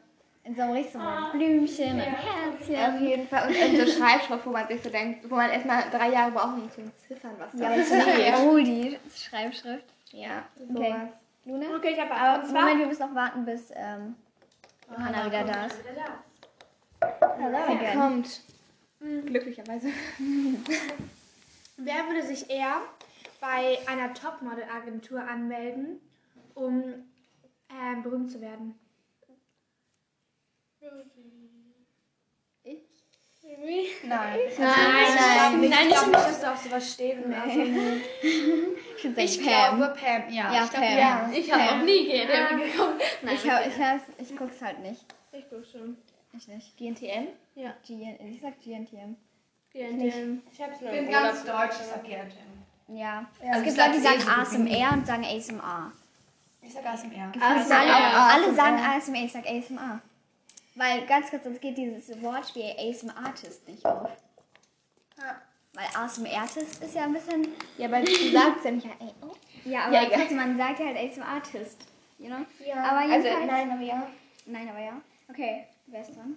In 0.45 0.55
so 0.55 0.63
einem 0.63 0.73
richtig 0.73 0.93
so 0.95 0.99
mit 0.99 1.33
Blümchen 1.33 1.95
und 1.95 2.01
Herzchen. 2.01 2.95
auf 2.95 3.01
jeden 3.01 3.29
Fall. 3.29 3.49
Und 3.49 3.55
in 3.57 3.87
so 3.87 3.93
Schreibschrift, 3.93 4.47
wo 4.47 4.51
man 4.51 4.67
sich 4.69 4.83
so 4.83 4.91
denkt, 4.91 5.29
wo 5.31 5.35
man 5.37 5.51
erstmal 5.51 5.85
drei 5.91 6.11
Jahre 6.11 6.31
braucht, 6.33 6.55
um 6.59 6.71
zu 6.71 6.81
entziffern, 6.83 7.33
was 7.39 7.53
Ja, 7.61 7.69
da 7.69 7.75
aber 7.75 7.83
so 7.83 7.95
eine 7.95 8.51
oldie 8.51 8.99
Schreibschrift. 9.15 9.85
Ja, 10.13 10.45
Okay. 10.71 10.73
sowas. 10.89 11.09
Luna? 11.45 11.77
Okay, 11.77 11.91
ich 11.95 12.01
habe 12.01 12.11
Aber 12.15 12.43
und 12.43 12.49
zwar, 12.51 12.61
Moment, 12.63 12.81
wir 12.81 12.87
müssen 12.87 13.07
noch 13.09 13.15
warten, 13.15 13.45
bis 13.45 13.71
ähm, 13.75 14.17
Johanna 14.91 15.27
wieder 15.27 15.45
da 15.45 15.67
ist. 15.67 15.77
Hello 17.39 17.57
Er 17.57 17.69
again. 17.69 17.99
kommt. 18.01 18.41
Glücklicherweise. 19.01 19.89
wer 21.77 22.07
würde 22.07 22.27
sich 22.27 22.51
eher 22.51 22.81
bei 23.41 23.79
einer 23.87 24.15
Topmodel-Agentur 24.15 25.21
anmelden, 25.21 26.01
um 26.55 26.83
ähm, 27.71 28.03
berühmt 28.03 28.31
zu 28.31 28.41
werden? 28.41 28.75
Nein. 34.03 34.39
Nein, 34.59 34.59
nein, 34.59 35.61
nein. 35.61 35.71
nein, 35.71 35.89
ich 35.89 35.95
glaube 35.95 36.11
nicht, 36.11 36.27
dass 36.27 36.41
du 36.41 36.53
auf 36.53 36.63
sowas 36.63 36.93
stehen 36.93 37.33
also, 37.33 37.61
Ich 39.17 39.39
Ich 39.39 39.45
Pam. 39.45 39.79
glaube 39.79 39.95
Pam, 39.99 40.33
ja. 40.33 40.53
Ja, 40.53 40.65
ich 40.65 40.71
glaube, 40.71 40.87
Pam. 40.87 40.99
ja. 40.99 41.31
Ich 41.33 41.53
habe 41.53 41.77
noch 41.77 41.85
nie 41.85 42.07
geredet 42.07 42.49
bekommen. 42.51 43.01
Ich, 43.23 43.51
hab, 43.51 43.67
ich, 43.67 44.31
ich 44.31 44.37
guck's 44.37 44.61
halt 44.63 44.81
nicht. 44.81 45.05
Ich 45.33 45.45
guck 45.49 45.65
schon. 45.65 45.97
Ich 46.37 46.49
nicht. 46.49 46.77
GNTM? 46.77 47.29
Ja. 47.55 47.75
GN, 47.87 48.17
ich 48.29 48.41
sag 48.41 48.61
GNTM. 48.61 49.17
GNTM. 49.73 50.43
Ich 50.53 50.63
hab's 50.63 50.81
nur 50.81 50.93
Ich 50.93 51.01
bin 51.01 51.11
ganz 51.11 51.45
deutsch, 51.45 51.77
ich 51.81 51.87
sag 51.87 52.05
GNTM. 52.05 52.97
Ja. 52.97 53.27
Also 53.41 53.59
es 53.59 53.65
gibt 53.65 53.77
Leute, 53.79 53.93
die 53.93 54.01
sagen 54.01 54.21
eh 54.21 54.27
wie 54.27 54.83
ASMR 54.83 54.93
und 54.93 55.07
sagen 55.07 55.25
ASMR. 55.25 55.93
Ich 56.63 56.73
sag 56.73 56.87
ASMR. 56.87 57.33
Alle 57.41 57.65
sag 57.65 57.69
sagen, 57.69 57.91
ASMR. 57.91 58.55
sagen 58.55 58.79
ASMR, 58.79 59.25
ich 59.25 59.33
sag 59.33 59.47
ASMR. 59.47 60.01
Weil 60.75 61.07
ganz 61.07 61.31
kurz, 61.31 61.45
sonst 61.45 61.61
geht 61.61 61.79
dieses 61.79 62.23
Wortspiel 62.23 62.75
ASMR-Artist 62.79 63.67
nicht 63.69 63.85
auf. 63.85 64.11
Ja. 65.19 65.41
Weil 65.73 65.87
ASMR-Artist 65.95 66.83
ist 66.83 66.95
ja 66.95 67.05
ein 67.05 67.13
bisschen. 67.15 67.49
Ja, 67.79 67.87
aber 67.87 68.01
du 68.01 68.13
sagst 68.31 68.65
ja 68.65 68.71
nicht, 68.71 68.87
ey, 68.87 69.13
oh. 69.23 69.35
Ja, 69.65 69.87
aber 69.87 69.95
Ja, 69.95 70.05
trotzdem, 70.11 70.37
man 70.37 70.59
sagt 70.59 70.81
ja 70.81 70.87
halt 70.87 70.99
ASMR-Artist. 70.99 71.79
You 72.19 72.27
know? 72.27 72.47
Ja, 72.65 72.83
Aber 72.83 73.13
also, 73.13 73.29
nein, 73.47 73.71
aber 73.71 73.83
ja. 73.83 74.07
Nein, 74.47 74.69
aber 74.69 74.81
ja. 74.81 75.01
Okay, 75.29 75.67
wer 75.87 76.01
ist 76.01 76.17
dran? 76.17 76.37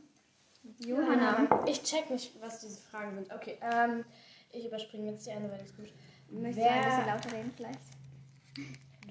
Johanna. 0.80 1.48
Ich 1.66 1.82
check 1.84 2.10
nicht, 2.10 2.40
was 2.42 2.60
diese 2.62 2.82
Fragen 2.82 3.16
sind. 3.16 3.32
Okay, 3.34 3.58
ähm, 3.62 4.04
ich 4.52 4.66
überspringe 4.66 5.12
jetzt 5.12 5.26
die 5.26 5.32
eine, 5.32 5.50
weil 5.50 5.58
die 5.60 5.66
ist 5.66 5.76
gut. 5.78 5.92
Möchtest 6.32 6.66
du 6.68 6.70
ein 6.72 6.86
bisschen 6.86 7.06
lauter 7.08 7.32
reden 7.32 7.54
vielleicht? 7.56 7.80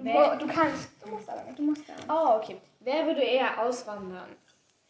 Wer, 0.01 0.37
Du 0.37 0.47
kannst. 0.47 0.91
Du 1.03 1.09
musst 1.11 1.29
aber 1.29 1.43
nicht. 1.45 1.59
Du 1.59 1.63
musst 1.63 1.83
da. 1.89 1.95
oh, 2.09 2.37
okay. 2.39 2.61
Wer 2.81 3.07
würde 3.07 3.23
eher 3.23 3.61
auswandern? 3.61 4.29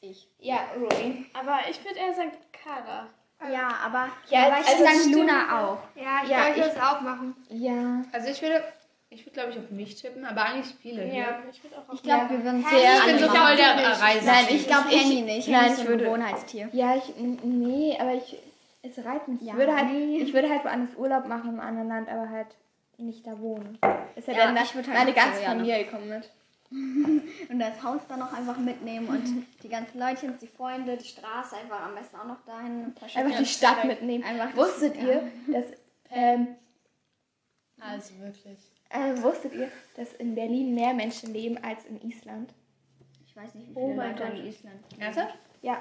Ich. 0.01 0.29
Ja, 0.39 0.67
Ruby. 0.77 1.27
Aber 1.33 1.61
ich 1.71 1.83
würde 1.85 1.99
eher 1.99 2.15
sagen 2.15 2.33
Kara. 2.53 3.07
Ja, 3.51 3.69
aber, 3.85 4.09
Ja, 4.29 4.47
aber 4.49 4.61
ich 4.61 4.67
also 4.67 4.79
würde 4.81 4.99
sagen. 4.99 5.13
Luna 5.13 5.71
auch. 5.73 5.79
Ja, 5.95 6.21
ich 6.25 6.29
Ja, 6.31 6.49
ich 6.51 6.57
würde 6.57 6.69
ich- 6.69 6.75
es 6.77 6.81
auch 6.83 7.01
machen. 7.01 7.37
Ja. 7.49 8.03
Also 8.13 8.29
ich 8.29 8.43
würde, 8.43 8.63
ich 9.11 9.23
würde 9.25 9.33
glaube 9.33 9.51
ich 9.51 9.59
auf 9.59 9.71
mich 9.71 9.95
tippen, 10.01 10.25
aber 10.25 10.45
eigentlich 10.45 10.75
viele. 10.81 11.03
hier. 11.05 11.21
Ja, 11.21 11.43
ich 11.51 11.63
würde 11.63 11.77
auch 11.79 11.89
auf 11.89 11.95
Ich 11.95 12.03
glaube, 12.03 12.25
Ja. 12.25 12.31
wir 12.31 12.45
würden 12.45 12.65
sehr 12.65 12.79
Ich 12.99 13.05
bin 13.07 13.19
so 13.19 13.27
voll 13.29 13.57
der 13.57 14.01
Reise. 14.01 14.27
Nein, 14.27 14.45
Ich 14.51 14.67
glaube 14.67 14.89
Ich- 14.91 15.03
Henny 15.03 15.21
nicht. 15.23 15.49
nein, 15.49 15.73
ich 15.77 15.87
würde- 15.87 16.05
Gewohnheitstier. 16.05 16.69
Ja, 16.73 16.97
ich, 16.97 17.15
nee, 17.17 17.97
aber 17.99 18.15
ich, 18.15 18.37
es 18.83 19.05
reizt 19.05 19.29
mich. 19.29 19.41
Ja, 19.43 19.53
ich, 19.53 19.59
würde 19.59 19.75
halt, 19.77 19.91
ich 19.93 20.33
würde 20.35 20.49
halt 20.51 20.65
woanders 20.65 20.95
Urlaub 20.97 21.27
machen 21.27 21.55
im 21.55 21.61
anderen 21.61 21.89
Land, 21.89 22.09
aber 22.09 22.29
halt 22.29 22.49
nicht 22.99 23.27
da 23.27 23.39
wohnen. 23.39 23.79
Ist 24.17 24.29
ja, 24.29 24.35
Ja, 24.35 24.53
dann, 24.53 24.57
ich 24.65 24.75
würde 24.75 24.89
halt 24.89 24.99
meine 24.99 25.13
ganze 25.13 25.43
ja, 25.43 25.55
ne? 25.55 25.61
Familie 25.61 25.85
kommt 25.87 26.07
mit. 26.07 26.31
und 26.71 27.59
das 27.59 27.83
Haus 27.83 28.03
dann 28.11 28.19
noch 28.19 28.33
einfach 28.35 28.59
mitnehmen 28.59 29.09
und 29.09 29.47
die 29.63 29.69
ganzen 29.71 29.99
Leutchen, 29.99 30.39
die 30.39 30.47
Freunde, 30.49 30.99
die 30.99 31.05
Straße 31.09 31.57
einfach 31.57 31.81
am 31.83 31.95
besten 31.95 32.17
auch 32.17 32.27
noch 32.27 32.45
dahin. 32.45 32.85
Ein 32.87 32.95
paar 32.95 33.09
Einfach 33.25 33.39
die 33.39 33.47
Stadt 33.47 33.85
mitnehmen. 33.87 34.23
Einfach 34.23 34.55
Wusstet 34.55 34.97
ihr, 34.97 35.23
dass 35.47 35.65
ähm, 36.11 36.49
Also 37.81 38.19
wirklich. 38.21 38.59
Äh, 38.91 39.23
wusstet 39.23 39.55
ihr, 39.55 39.71
dass 39.97 40.13
in 40.15 40.35
Berlin 40.35 40.75
mehr 40.75 40.95
Menschen 40.95 41.33
leben 41.33 41.59
als 41.63 41.85
in 41.87 42.01
Island? 42.03 42.53
Ich 43.27 43.37
weiß 43.37 43.55
nicht, 43.55 43.69
wie 43.71 43.75
Oh 43.75 43.87
viele 43.89 43.97
mein 43.97 44.17
Leute 44.17 44.31
Gott. 44.31 44.39
in 44.41 44.47
Island. 44.47 44.81
Ernsthaft? 44.99 45.35
Ja. 45.63 45.79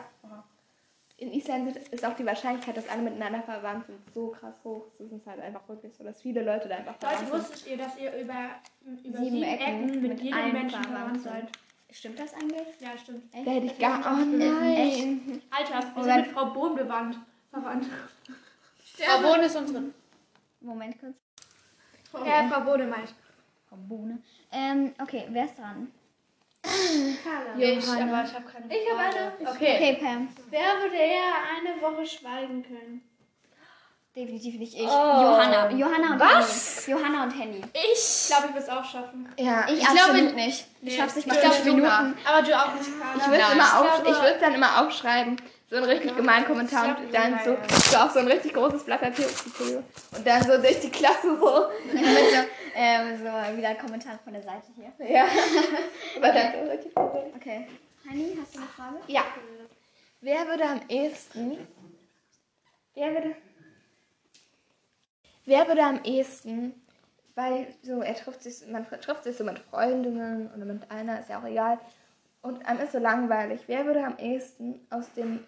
In 1.19 1.33
Island 1.33 1.75
ist 1.75 2.05
auch 2.05 2.15
die 2.15 2.25
Wahrscheinlichkeit, 2.25 2.77
dass 2.77 2.87
alle 2.89 3.01
miteinander 3.01 3.41
verwandt 3.41 3.87
sind, 3.87 3.97
so 4.13 4.27
krass 4.27 4.63
hoch. 4.63 4.85
Das 4.99 5.11
ist 5.11 5.25
halt 5.25 5.39
einfach 5.41 5.67
wirklich 5.67 5.91
so, 5.95 6.03
dass 6.03 6.21
viele 6.21 6.43
Leute 6.43 6.67
da 6.69 6.75
einfach 6.75 6.93
Leute, 7.01 7.15
verwandt 7.25 7.27
sind. 7.47 7.51
wusstet 7.55 7.67
ihr, 7.71 7.77
dass 7.77 7.97
ihr 7.97 8.13
über, 8.17 8.33
über 9.03 9.17
Sieben 9.17 9.17
sieben, 9.17 9.43
Ecken 9.43 9.65
Ecken, 9.65 9.85
mit, 10.01 10.01
mit 10.11 10.21
jedem 10.21 10.51
Menschen 10.53 10.83
verwandt 10.83 11.21
seid? 11.23 11.49
Stimmt 11.89 12.19
das 12.19 12.33
eigentlich? 12.35 12.67
Ja, 12.81 12.95
stimmt. 13.01 13.33
Echt? 13.33 13.47
Da 13.47 13.51
hätte 13.51 13.65
ich 13.65 13.79
gar. 13.79 13.99
Oh 14.13 14.25
nein. 14.25 15.41
Alter, 15.49 15.79
wir 15.81 15.93
Oh 15.95 16.03
sind 16.03 16.13
Gott. 16.13 16.17
mit 16.17 16.27
Frau 16.27 16.45
Bohn 16.53 16.75
bewandt. 16.75 17.17
Verwandt. 17.49 17.85
Frau 18.97 19.21
Bohn 19.21 19.39
ist 19.41 19.55
unsere. 19.55 19.83
Moment 20.59 20.99
kurz. 20.99 21.15
Ja, 22.13 22.47
Frau 22.49 22.61
Bohne 22.61 22.85
meint. 22.85 23.13
Frau 23.69 23.75
Bohne. 23.77 24.19
Ähm, 24.51 24.93
okay, 25.01 25.25
wer 25.29 25.45
ist 25.45 25.57
dran? 25.57 25.91
Ich, 26.63 27.19
aber 27.25 28.23
ich 28.23 28.33
habe 28.33 28.45
keine 28.45 28.75
Ich 28.75 28.89
hab 28.91 29.13
Frage. 29.13 29.17
eine. 29.39 29.49
Okay. 29.49 29.75
Okay, 29.77 29.97
Pam. 30.01 30.27
Wer 30.49 30.81
würde 30.81 30.95
eher 30.95 31.33
eine 31.57 31.81
Woche 31.81 32.05
schweigen 32.05 32.63
können? 32.63 33.01
Definitiv 34.15 34.57
nicht 34.57 34.73
ich. 34.73 34.87
Oh. 34.87 35.21
Johanna. 35.21 35.69
Johanna 35.69 36.13
und 36.13 36.19
Was? 36.19 36.87
Henny. 36.87 36.97
Johanna 36.99 37.23
und 37.23 37.31
Henny. 37.39 37.61
Ich 37.73 38.27
glaube, 38.27 38.47
ich 38.47 38.53
würde 38.55 38.59
es 38.65 38.69
auch 38.69 38.83
schaffen. 38.83 39.29
Ja. 39.37 39.65
Ich, 39.67 39.73
Ich 39.75 39.79
glaube, 39.85 39.99
absolut 39.99 40.35
nicht. 40.35 40.65
Ich 40.81 40.95
schaff's 40.97 41.15
nicht 41.15 41.27
mal 41.27 41.35
ich 41.35 41.41
fünf 41.41 41.63
glaube, 41.63 41.69
Luna. 41.81 42.01
Minuten. 42.01 42.19
Aber 42.27 42.41
du 42.41 42.59
auch 42.59 42.73
nicht, 42.73 42.89
Carla. 42.99 43.23
Ich 43.23 43.27
würde 44.07 44.21
würde 44.23 44.39
dann 44.41 44.53
immer 44.55 44.81
aufschreiben, 44.81 45.37
so 45.69 45.75
einen 45.75 45.85
richtig 45.85 46.15
gemeinen 46.15 46.45
Kommentar 46.45 46.97
und 46.97 47.13
dann 47.13 47.39
so, 47.43 47.57
so 47.91 47.97
auf 47.97 48.11
so 48.11 48.19
ein 48.19 48.27
richtig 48.27 48.53
großes 48.53 48.85
Blatt 48.85 49.01
Papier 49.01 49.27
und 50.15 50.25
dann 50.25 50.41
so 50.43 50.57
durch 50.57 50.79
die 50.79 50.89
Klasse 50.89 51.37
so. 51.37 51.67
Mit 51.93 52.03
so, 52.03 52.37
ähm, 52.75 53.17
so 53.17 53.57
wieder 53.57 53.69
ein 53.69 53.77
Kommentar 53.77 54.17
von 54.23 54.33
der 54.33 54.41
Seite 54.41 54.67
hier. 54.75 54.93
Ja. 55.07 55.25
Aber 56.15 56.31
dann 56.31 56.65
so 56.65 56.71
richtig 56.71 56.91
so. 56.95 57.33
Okay. 57.35 57.67
Henny, 58.07 58.37
hast 58.41 58.55
du 58.55 58.59
eine 58.59 58.67
Frage? 58.67 58.95
Ja. 59.07 59.25
Wer 60.21 60.47
würde 60.47 60.63
am 60.63 60.81
ehesten. 60.87 61.57
Wer 62.93 63.13
würde. 63.13 63.35
Wer 65.45 65.67
würde 65.67 65.83
am 65.83 66.03
ehesten. 66.03 66.81
Weil 67.35 67.67
so, 67.83 68.01
er 68.01 68.15
trifft 68.15 68.41
sich, 68.41 68.65
man 68.67 68.87
trifft 68.89 69.23
sich 69.23 69.37
so 69.37 69.43
mit 69.43 69.59
Freundinnen 69.59 70.49
oder 70.55 70.65
mit 70.65 70.89
einer, 70.89 71.19
ist 71.19 71.29
ja 71.29 71.39
auch 71.39 71.45
egal. 71.45 71.79
Und 72.41 72.65
einem 72.65 72.79
ist 72.79 72.93
so 72.93 72.99
langweilig. 72.99 73.61
Wer 73.67 73.85
würde 73.85 74.03
am 74.03 74.17
ehesten 74.17 74.79
aus 74.89 75.11
dem, 75.13 75.45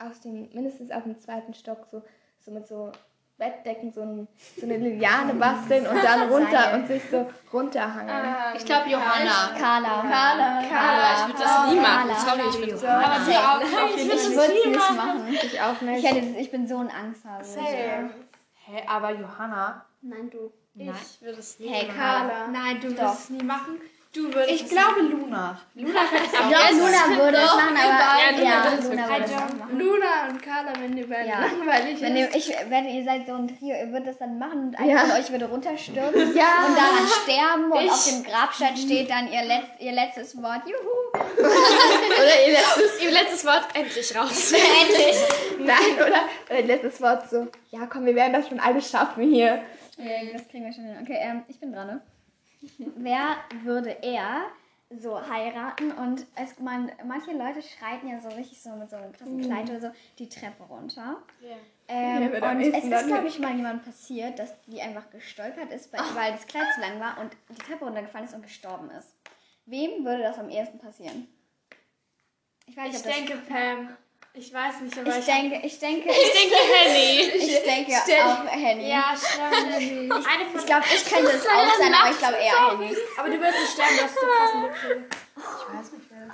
aus 0.00 0.20
dem, 0.20 0.48
mindestens 0.52 0.90
auf 0.90 1.04
dem 1.04 1.18
zweiten 1.18 1.54
Stock 1.54 1.86
so, 1.90 2.02
so 2.40 2.50
mit 2.50 2.66
so 2.66 2.92
Bettdecken 3.38 3.90
so, 3.90 4.02
ein, 4.02 4.28
so 4.58 4.66
eine 4.66 4.76
Liane 4.76 5.32
basteln 5.34 5.86
und 5.86 5.96
dann 6.04 6.28
runter 6.30 6.74
und 6.74 6.86
sich 6.86 7.02
so 7.10 7.26
runterhangeln? 7.52 8.54
Ich 8.54 8.66
glaube 8.66 8.90
Johanna. 8.90 9.54
Carla. 9.58 10.02
Carla. 10.02 10.62
Carla. 10.68 11.14
Ich 11.14 11.26
würde 11.28 11.42
das 11.42 11.72
nie 11.72 11.80
machen. 11.80 12.10
Sorry, 12.16 12.48
ich 12.50 12.58
würde 12.58 12.72
das 12.72 12.84
Aber 12.84 13.18
nie 13.18 13.24
du 13.24 13.40
machen. 13.40 13.90
Ich 13.96 14.08
würde 14.08 14.42
es 14.42 14.48
nicht 14.66 14.96
machen. 14.96 15.28
Ich 15.42 15.60
auch 15.60 15.80
nicht. 15.80 16.04
Ich, 16.04 16.10
hätte, 16.10 16.26
ich 16.38 16.50
bin 16.50 16.68
so 16.68 16.76
ein 16.78 16.90
Angsthase. 16.90 17.54
Same. 17.54 18.10
Hä, 18.66 18.82
aber 18.86 19.12
Johanna? 19.12 19.86
Nein, 20.02 20.28
du. 20.30 20.52
Nein. 20.74 20.94
Ich 21.02 21.22
würde 21.22 21.38
es 21.38 21.58
nie 21.58 21.68
Hey, 21.68 21.86
machen. 21.86 21.98
Carla. 21.98 22.48
Nein, 22.48 22.80
du 22.80 22.88
würdest 22.88 23.20
es 23.20 23.30
nie 23.30 23.42
machen. 23.42 23.80
Du 24.12 24.24
würdest 24.34 24.50
Ich 24.50 24.68
glaube 24.68 25.02
Luna. 25.02 25.60
Luna 25.76 26.00
könnte 26.10 26.26
es 26.26 26.34
auch. 26.40 26.50
Ja. 26.50 26.70
Luna 26.70 27.22
würde 27.22 27.36
es 27.38 27.54
machen, 27.54 27.76
aber 27.76 28.20
ja, 28.20 28.30
Luna 28.36 28.64
wirklich 28.72 28.84
würde 28.90 29.24
es 29.24 29.54
machen. 29.54 29.78
Luna 29.78 30.28
und 30.28 30.42
Carla, 30.42 30.72
wenn 30.80 30.96
ihr 30.96 31.08
beide 31.08 31.28
Ja. 31.28 31.40
langweilig 31.42 32.00
Wenn 32.00 32.16
ist. 32.16 32.34
ihr, 32.34 32.36
ich 32.36 32.70
werde, 32.70 32.88
ihr 32.88 33.04
seid 33.04 33.26
so 33.28 33.34
ein 33.34 33.46
Trio, 33.46 33.76
ihr 33.76 33.88
würdet 33.92 34.08
das 34.08 34.18
dann 34.18 34.36
machen 34.36 34.68
und 34.68 34.78
einer 34.80 34.90
Ja. 34.92 34.98
von 35.04 35.12
euch 35.12 35.30
würde 35.30 35.44
runterstürzen 35.48 36.02
Ja. 36.36 36.66
und 36.66 36.76
daran 36.76 37.06
sterben 37.22 37.70
und 37.70 37.88
auf 37.88 38.04
dem 38.04 38.24
Grabstein 38.24 38.76
steht 38.76 39.08
dann 39.10 39.30
ihr, 39.30 39.44
letz, 39.44 39.66
ihr 39.78 39.92
letztes 39.92 40.36
Wort. 40.42 40.62
Juhu! 40.66 41.22
Oder 41.38 42.46
ihr 42.46 42.52
letztes, 42.52 43.00
Ihr 43.02 43.10
letztes 43.12 43.44
Wort 43.44 43.64
endlich 43.74 44.16
raus. 44.16 44.52
Endlich! 44.52 45.16
nein, 45.60 45.94
oder, 45.96 46.20
oder 46.48 46.58
ihr 46.58 46.66
letztes 46.66 47.00
Wort 47.00 47.30
so, 47.30 47.46
ja 47.70 47.86
komm, 47.86 48.06
wir 48.06 48.14
werden 48.16 48.32
das 48.32 48.48
schon 48.48 48.58
alles 48.58 48.90
schaffen 48.90 49.22
hier. 49.30 49.62
Ja, 49.98 50.04
das 50.32 50.48
kriegen 50.48 50.64
wir 50.64 50.72
schon 50.72 50.84
hin. 50.84 50.96
Okay, 51.02 51.18
ähm, 51.20 51.42
ich 51.48 51.60
bin 51.60 51.72
dran, 51.72 51.86
ne? 51.86 52.00
Wer 52.96 53.36
würde 53.62 53.90
eher 53.90 54.46
so 54.90 55.20
heiraten 55.28 55.92
und 55.92 56.26
es, 56.34 56.58
man, 56.58 56.90
manche 57.04 57.32
Leute 57.32 57.62
schreiten 57.62 58.08
ja 58.08 58.20
so 58.20 58.28
richtig 58.30 58.60
so 58.60 58.70
mit 58.70 58.90
so 58.90 58.96
einem 58.96 59.12
krassen 59.12 59.40
Kleid 59.40 59.70
oder 59.70 59.80
so 59.80 59.90
die 60.18 60.28
Treppe 60.28 60.64
runter. 60.64 61.22
Ähm, 61.86 62.32
Ja, 62.34 62.50
und 62.50 62.60
es 62.60 62.74
ehesten 62.74 62.92
ist, 62.92 63.06
glaube 63.06 63.28
ich, 63.28 63.38
mal 63.38 63.54
jemand 63.54 63.84
passiert, 63.84 64.38
dass 64.38 64.52
die 64.66 64.82
einfach 64.82 65.08
gestolpert 65.10 65.70
ist, 65.72 65.92
weil, 65.92 66.00
weil 66.14 66.32
das 66.32 66.46
Kleid 66.46 66.66
zu 66.74 66.80
lang 66.80 66.98
war 66.98 67.18
und 67.18 67.30
die 67.48 67.54
Treppe 67.54 67.84
runtergefallen 67.84 68.26
ist 68.26 68.34
und 68.34 68.42
gestorben 68.42 68.90
ist. 68.90 69.14
Wem 69.66 70.04
würde 70.04 70.22
das 70.22 70.38
am 70.38 70.50
ehesten 70.50 70.78
passieren? 70.78 71.28
Ich 72.66 72.76
weiß 72.76 72.92
nicht, 72.92 73.06
Ich 73.06 73.26
denke 73.26 73.36
Pam. 73.48 73.96
Ich 74.32 74.54
weiß 74.54 74.80
nicht, 74.82 74.96
aber 74.96 75.10
ich 75.10 75.18
ich. 75.18 75.24
denke, 75.26 75.60
ich 75.66 75.78
denke, 75.80 76.08
Ich 76.08 76.32
denke 76.32 76.56
Henny. 76.56 77.20
ich 77.36 77.62
denke 77.64 77.92
stell- 78.04 78.20
auch 78.22 78.46
Henny. 78.46 78.88
ja, 78.88 79.12
stimmt. 79.16 80.12
Eine 80.12 80.44
von 80.50 80.60
Ich 80.60 80.66
glaube, 80.66 80.84
ich 80.94 81.04
könnte 81.04 81.30
es 81.32 81.46
auch 81.46 81.74
sein, 81.78 81.92
aber 81.94 82.10
ich 82.12 82.18
glaube 82.18 82.36
eher 82.36 82.70
Henny. 82.70 82.96
Aber 83.18 83.28
du 83.28 83.40
wirst 83.40 83.58
nicht 83.58 83.72
sterben, 83.72 83.96
du 83.96 84.02
hast 84.04 84.14
so 84.14 84.26
krassen. 84.26 85.04
Ich 85.36 85.74
weiß 85.78 85.92
nicht, 85.92 86.06
wer 86.10 86.28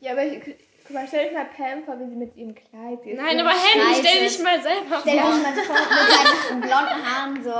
Ja, 0.00 0.12
aber 0.12 0.24
ich, 0.24 0.40
guck 0.86 0.94
mal, 0.94 1.06
stell 1.08 1.24
dich 1.24 1.34
mal 1.34 1.46
Pam 1.46 1.84
vor, 1.84 1.98
wie 1.98 2.08
sie 2.10 2.16
mit 2.16 2.36
ihrem 2.36 2.54
Kleid 2.54 3.00
sie 3.02 3.14
Nein, 3.14 3.40
aber 3.40 3.50
Henny, 3.50 3.94
stell 3.98 4.20
dich 4.28 4.38
mal 4.38 4.62
selber 4.62 5.00
Stell 5.00 5.18
vor. 5.20 5.30
das 5.30 5.42
mal 5.42 5.64
vor, 5.64 5.76
mit 5.76 6.50
deinen 6.50 6.60
blonden 6.62 7.06
Haaren 7.16 7.42
so 7.42 7.54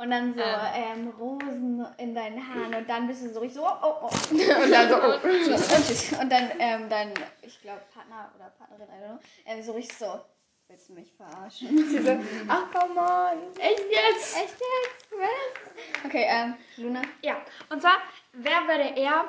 und 0.00 0.10
dann 0.10 0.34
so 0.34 0.40
ähm, 0.40 1.08
Rosen 1.18 1.86
in 1.98 2.14
deinen 2.14 2.40
Haaren 2.48 2.74
und 2.74 2.88
dann 2.88 3.06
bist 3.06 3.22
du 3.22 3.28
so 3.28 3.40
richtig 3.40 3.60
so, 3.60 3.66
oh, 3.66 3.76
oh, 3.82 3.94
oh. 4.02 4.06
Und 4.30 4.70
dann 4.70 4.88
so, 4.88 4.96
oh. 4.96 5.14
Und, 5.14 6.20
und 6.22 6.32
dann 6.32 6.50
ähm, 6.58 6.88
dein, 6.88 7.12
ich 7.42 7.60
glaube, 7.60 7.82
Partner 7.92 8.32
oder 8.34 8.50
Partnerin, 8.58 8.88
I 8.88 9.04
don't 9.04 9.08
know, 9.08 9.18
ähm, 9.44 9.62
so 9.62 9.72
richtig 9.72 9.98
so, 9.98 10.20
willst 10.68 10.88
du 10.88 10.94
mich 10.94 11.12
verarschen? 11.12 11.76
Sie 11.86 11.98
so, 11.98 12.18
ach 12.48 12.70
come 12.72 12.98
on. 12.98 13.60
Echt 13.60 13.84
jetzt? 13.90 14.36
Echt 14.36 14.54
jetzt? 14.54 15.10
Was? 15.12 16.04
Okay, 16.06 16.24
ähm, 16.26 16.54
Luna. 16.78 17.02
Ja, 17.20 17.36
und 17.68 17.82
zwar, 17.82 17.98
wer 18.32 18.66
würde 18.66 18.98
eher 18.98 19.26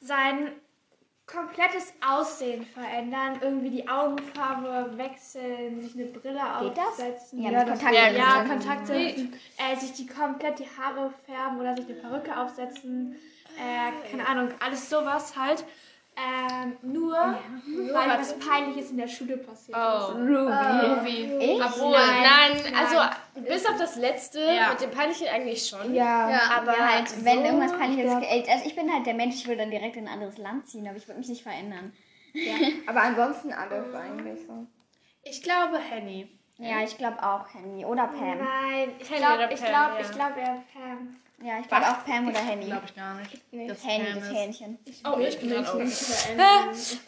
sein 0.00 0.52
komplettes 1.26 1.92
Aussehen 2.06 2.64
verändern? 2.66 3.38
Irgendwie 3.40 3.70
die 3.70 3.88
Augenfarbe 3.88 4.96
wechseln, 4.96 5.80
sich 5.82 5.94
eine 5.94 6.06
Brille 6.06 6.40
Geht 6.60 6.76
das? 6.78 6.86
aufsetzen? 6.88 7.42
Ja, 7.42 7.50
Ja, 7.50 7.64
mit 7.64 8.16
Ja. 8.16 8.44
Kontakte, 8.44 8.94
äh, 8.94 9.76
sich 9.78 9.92
die 9.92 10.06
komplett 10.06 10.58
die 10.58 10.68
Haare 10.78 11.12
färben 11.26 11.58
oder 11.60 11.76
sich 11.76 11.86
eine 11.86 11.94
Perücke 11.96 12.36
aufsetzen, 12.38 13.16
äh, 13.58 14.10
keine 14.10 14.26
Ahnung, 14.28 14.50
alles 14.64 14.88
sowas 14.88 15.36
halt. 15.36 15.64
Ähm, 16.18 16.76
nur 16.80 17.12
weil 17.14 18.18
was 18.18 18.38
Peinliches 18.38 18.90
in 18.90 18.96
der 18.96 19.06
Schule 19.08 19.36
passiert 19.36 19.76
Oh. 19.78 20.12
ist. 20.12 20.14
Ruby. 20.16 21.36
Ich? 21.40 21.62
Obwohl, 21.62 21.92
Nein, 21.92 22.22
nein, 22.62 22.74
also 22.74 22.96
bis 23.46 23.66
auf 23.66 23.76
das 23.78 23.96
letzte 23.96 24.40
Ja. 24.40 24.70
mit 24.70 24.80
dem 24.80 24.90
Peinlichen 24.90 25.28
eigentlich 25.28 25.66
schon. 25.68 25.94
Ja. 25.94 26.40
Aber 26.56 26.72
ja, 26.72 26.94
halt, 26.94 27.24
wenn 27.24 27.40
so, 27.40 27.44
irgendwas 27.44 27.72
Peinliches, 27.72 28.12
ja. 28.12 28.20
ge- 28.20 28.50
also 28.50 28.64
ich 28.66 28.74
bin 28.74 28.90
halt 28.90 29.04
der 29.04 29.12
Mensch, 29.14 29.34
ich 29.34 29.46
würde 29.46 29.58
dann 29.60 29.70
direkt 29.70 29.96
in 29.96 30.08
ein 30.08 30.14
anderes 30.14 30.38
Land 30.38 30.66
ziehen, 30.68 30.88
aber 30.88 30.96
ich 30.96 31.06
würde 31.06 31.18
mich 31.18 31.28
nicht 31.28 31.42
verändern. 31.42 31.92
Aber 32.86 33.02
ansonsten 33.02 33.52
alles 33.52 33.94
eigentlich 33.94 34.40
so. 34.46 34.66
Ich 35.22 35.42
glaube 35.42 35.78
Henny. 35.78 36.28
Ja, 36.58 36.82
ich 36.82 36.96
glaube 36.96 37.22
auch 37.22 37.46
Henny 37.52 37.84
oder 37.84 38.06
Pam. 38.08 38.38
Nein, 38.38 38.90
ich 38.98 39.08
glaube, 39.08 39.48
ich 39.50 39.64
glaube, 39.64 39.94
ja. 39.94 40.00
ich 40.00 40.10
glaube 40.10 40.40
eher 40.40 40.62
Pam. 40.72 41.16
Ja, 41.42 41.60
ich 41.60 41.68
glaube 41.68 41.84
auch 41.86 42.02
Pam 42.06 42.28
oder 42.28 42.38
Henny. 42.38 42.64
Glaube 42.64 42.86
ich 42.86 42.94
gar 42.96 43.14
nicht. 43.16 43.34
Das 43.68 43.84
Henny, 43.84 44.14
das 44.14 44.24
ist. 44.24 44.34
Hähnchen. 44.34 44.78
Oh, 45.04 45.18
ich 45.18 45.38
bin 45.38 45.50
verändern. 45.50 46.70
Ich 46.72 47.00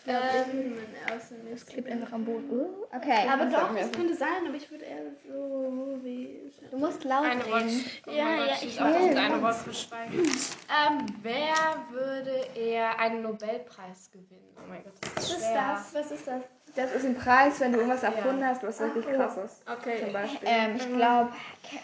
Aussehen 1.11 1.51
nicht 1.51 1.67
Klebt 1.67 1.91
einfach 1.91 2.13
am 2.13 2.25
Boden. 2.27 2.51
Uh. 2.51 2.85
Okay. 2.95 3.27
Aber 3.27 3.47
Das 3.47 3.55
doch, 3.55 3.75
es 3.75 3.93
könnte 3.93 4.15
sein, 4.15 4.47
aber 4.47 4.57
ich 4.57 4.71
würde 4.71 4.85
eher 4.85 5.03
so 5.27 5.99
wie. 6.03 6.53
Du 6.71 6.77
musst 6.77 7.05
laut 7.05 7.25
Eine 7.25 7.47
reden. 7.47 7.85
Oh 8.07 8.11
Ja, 8.11 8.35
ja, 8.35 8.55
ich 8.57 8.67
ich 8.67 8.81
auch 8.81 8.93
das 8.93 9.11
kleine 9.11 9.43
Wort 9.43 9.65
beschreiben. 9.65 10.13
Ähm, 10.13 11.07
wer 11.23 11.55
würde 11.91 12.49
eher 12.55 12.99
einen 12.99 13.23
Nobelpreis 13.23 14.11
gewinnen? 14.11 14.55
Oh 14.57 14.69
mein 14.69 14.83
Gott, 14.85 14.93
das 15.01 15.17
Was 15.17 15.25
ist 15.25 15.31
ist 15.31 15.47
schwer. 15.47 15.73
das? 15.73 15.95
Was 15.95 16.11
ist 16.11 16.29
das? 16.29 16.43
Das 16.79 16.93
ist 16.93 17.05
ein 17.05 17.17
Preis, 17.17 17.59
wenn 17.59 17.73
du 17.73 17.79
irgendwas 17.79 18.05
erfunden 18.05 18.45
hast, 18.47 18.63
was 18.63 18.79
wirklich 18.79 19.05
krass 19.07 19.37
ist. 19.37 19.65
Zum 19.65 19.75
Okay. 19.75 20.11
Beispiel. 20.13 20.49
Ähm, 20.49 20.77
ich 20.77 20.87
glaube, 20.97 21.33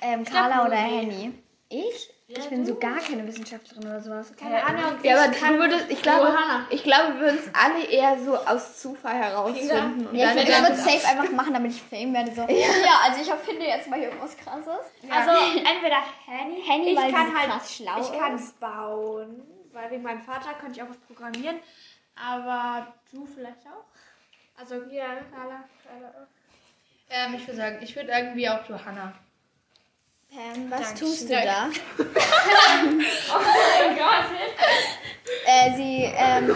ähm, 0.01 0.25
Carla 0.25 0.65
oder. 0.67 0.77
Henny. 0.77 1.33
Ich? 1.69 2.11
Ich 2.29 2.49
bin 2.49 2.65
so 2.65 2.77
gar 2.77 2.99
keine 3.01 3.27
Wissenschaftlerin 3.27 3.87
oder 3.89 4.01
sowas. 4.01 4.33
Keine 4.37 4.63
Ahnung. 4.65 4.95
Ja, 5.03 5.25
aber 5.25 5.33
du 5.33 5.59
würdest, 5.59 5.91
ich 5.91 6.01
glaube, 6.01 6.33
ich 6.71 6.83
glaube, 6.85 7.15
wir 7.15 7.21
würden 7.21 7.39
es 7.39 7.51
alle 7.53 7.85
eher 7.85 8.19
so 8.25 8.37
aus 8.37 8.81
Zufall 8.81 9.15
herausfinden. 9.15 10.07
Und 10.07 10.15
Ja, 10.15 10.29
dann 10.29 10.39
ich 10.39 10.49
würde 10.49 10.73
es 10.73 10.85
safe 10.85 11.07
einfach 11.09 11.31
machen, 11.33 11.53
damit 11.53 11.73
ich 11.73 11.83
Fame 11.83 12.15
werde. 12.15 12.31
So. 12.33 12.43
Ja, 12.43 13.01
also 13.05 13.21
ich 13.21 13.29
erfinde 13.29 13.67
jetzt 13.67 13.89
mal 13.91 13.99
hier 13.99 14.09
irgendwas 14.09 14.37
krasses. 14.37 14.69
Also 15.11 15.31
entweder 15.59 15.99
Henny, 16.27 16.63
Henny, 16.65 16.91
ich 16.93 16.97
weil 16.97 17.13
kann 17.13 17.31
sie 17.31 17.37
halt, 17.37 17.51
krass 17.51 17.75
schlau 17.75 18.01
ich 18.01 18.19
kann 18.19 18.37
ist. 18.37 18.61
bauen. 18.61 19.43
weil 19.73 19.91
wegen 19.91 20.03
meinem 20.03 20.23
Vater 20.23 20.55
könnte 20.55 20.79
ich 20.79 20.83
auch 20.83 20.91
was 20.91 20.99
programmieren. 20.99 21.57
Aber 22.17 22.87
du 23.13 23.27
vielleicht 23.27 23.67
auch? 23.67 23.85
Also, 24.59 24.75
ja, 24.91 25.17
Carla. 25.35 25.65
Carla 25.87 26.09
auch. 26.09 26.27
Ähm, 27.11 27.35
ich 27.35 27.47
würde 27.47 27.57
sagen, 27.57 27.79
ich 27.83 27.95
würde 27.95 28.11
irgendwie 28.11 28.49
auch 28.49 28.67
Johanna. 28.69 29.13
Pam, 30.31 30.71
was 30.71 30.81
Dankeschön. 30.81 31.09
tust 31.09 31.31
du 31.31 31.35
da? 31.35 31.69
Oh 31.99 33.41
mein 33.87 33.97
Gott. 33.97 34.25
Äh, 35.47 35.75
sie, 35.77 36.05
ähm, 36.17 36.55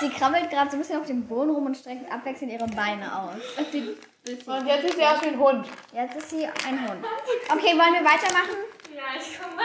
sie 0.00 0.10
krabbelt 0.10 0.50
gerade 0.50 0.70
so 0.70 0.76
ein 0.76 0.80
bisschen 0.80 1.00
auf 1.00 1.06
dem 1.06 1.26
Boden 1.26 1.50
rum 1.50 1.66
und 1.66 1.76
streckt 1.76 2.10
abwechselnd 2.10 2.52
ihre 2.52 2.66
Beine 2.66 3.10
aus. 3.16 3.34
Und 3.58 4.66
jetzt 4.66 4.84
ist 4.84 4.96
sie 4.96 5.04
aus 5.04 5.22
wie 5.22 5.28
ein 5.28 5.38
Hund. 5.38 5.66
Jetzt 5.92 6.16
ist 6.16 6.30
sie 6.30 6.46
ein 6.46 6.88
Hund. 6.88 7.04
Okay, 7.50 7.76
wollen 7.78 7.94
wir 7.94 8.04
weitermachen? 8.04 8.56
Ja, 8.94 9.02
ich 9.20 9.38
komme. 9.40 9.62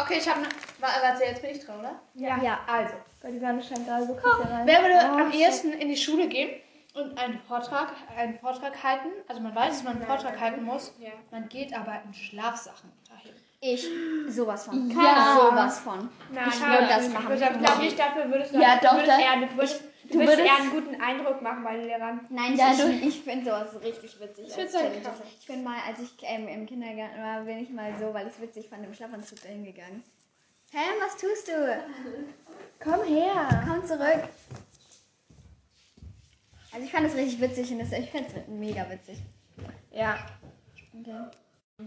Okay, 0.00 0.18
ich 0.18 0.28
habe 0.28 0.40
eine. 0.40 0.48
Warte, 0.80 1.24
jetzt 1.24 1.42
bin 1.42 1.50
ich 1.50 1.64
dran, 1.64 1.80
oder? 1.80 2.00
Ja. 2.14 2.38
Ja. 2.42 2.60
Also. 2.66 2.94
Weil 3.20 3.32
die 3.32 3.40
Sonne 3.40 3.62
scheint 3.62 3.86
gerade 3.86 4.06
so 4.06 4.14
krass 4.14 4.44
herein. 4.44 4.66
Wer 4.66 4.82
würde 4.82 4.94
Oh, 5.12 5.18
am 5.24 5.32
ehesten 5.32 5.72
in 5.72 5.88
die 5.88 5.96
Schule 5.96 6.28
gehen 6.28 6.50
und 6.98 7.18
einen 7.18 7.38
Vortrag, 7.40 7.88
einen 8.16 8.38
Vortrag 8.38 8.82
halten? 8.82 9.08
Also 9.28 9.40
man 9.40 9.54
weiß, 9.54 9.68
dass 9.74 9.82
man 9.84 9.96
einen 9.96 10.06
Vortrag 10.06 10.38
halten 10.40 10.64
muss. 10.64 10.92
Ja. 10.98 11.10
Man 11.30 11.48
geht 11.48 11.74
aber 11.76 12.00
in 12.04 12.12
Schlafsachen 12.14 12.90
dahin. 13.08 13.32
Ich. 13.60 13.88
Sowas 14.28 14.66
von. 14.66 14.88
Ja. 14.90 15.36
Sowas 15.40 15.78
von. 15.80 16.08
Nein, 16.32 16.44
Ich 16.48 16.60
würde 16.60 16.86
das 16.88 17.06
ich 17.08 17.12
machen. 17.12 17.32
ich 17.34 17.40
glaube 17.58 17.78
nicht, 17.82 17.98
dafür 17.98 18.30
würdest 18.30 18.54
du, 18.54 18.60
Ja, 18.60 18.76
doch, 18.80 18.94
würdest 18.94 19.18
eher, 19.18 19.36
du 19.48 19.56
würdest, 19.56 19.82
du 20.04 20.08
du 20.10 20.18
würdest 20.20 20.38
eher 20.40 20.56
einen 20.56 20.70
guten 20.70 21.00
Eindruck 21.00 21.42
machen 21.42 21.64
bei 21.64 21.76
den 21.76 21.86
Lehrern. 21.86 22.20
Nein, 22.30 22.54
Ja, 22.56 22.70
ich, 22.72 22.78
du- 22.78 22.88
ich 22.88 23.20
finde 23.20 23.44
sowas 23.46 23.68
richtig 23.82 24.20
witzig. 24.20 24.52
find's 24.52 24.74
halt 24.76 25.02
Challenge. 25.02 25.22
Ich 25.40 25.46
bin 25.46 25.64
mal, 25.64 25.76
als 25.88 25.98
ich 25.98 26.10
ähm, 26.22 26.46
im 26.46 26.66
Kindergarten 26.66 27.20
war, 27.20 27.40
bin 27.40 27.58
ich 27.58 27.70
mal 27.70 27.92
so, 27.98 28.14
weil 28.14 28.28
ich 28.28 28.40
witzig 28.40 28.68
fand, 28.68 28.84
im 28.84 28.94
Schlafanzug 28.94 29.42
dahin 29.42 29.64
gegangen. 29.64 30.04
Pam, 30.70 30.80
was 31.00 31.16
tust 31.16 31.48
du? 31.48 31.82
Komm 32.78 33.02
her. 33.04 33.64
Komm 33.66 33.84
zurück. 33.84 34.22
Also 36.72 36.84
ich 36.84 36.92
fand 36.92 37.06
es 37.06 37.14
richtig 37.14 37.40
witzig 37.40 37.70
und 37.72 37.78
das, 37.78 37.92
ich 37.92 38.10
finde 38.10 38.28
es 38.28 38.48
mega 38.48 38.88
witzig. 38.90 39.18
Ja. 39.90 40.18
Okay. 40.98 41.20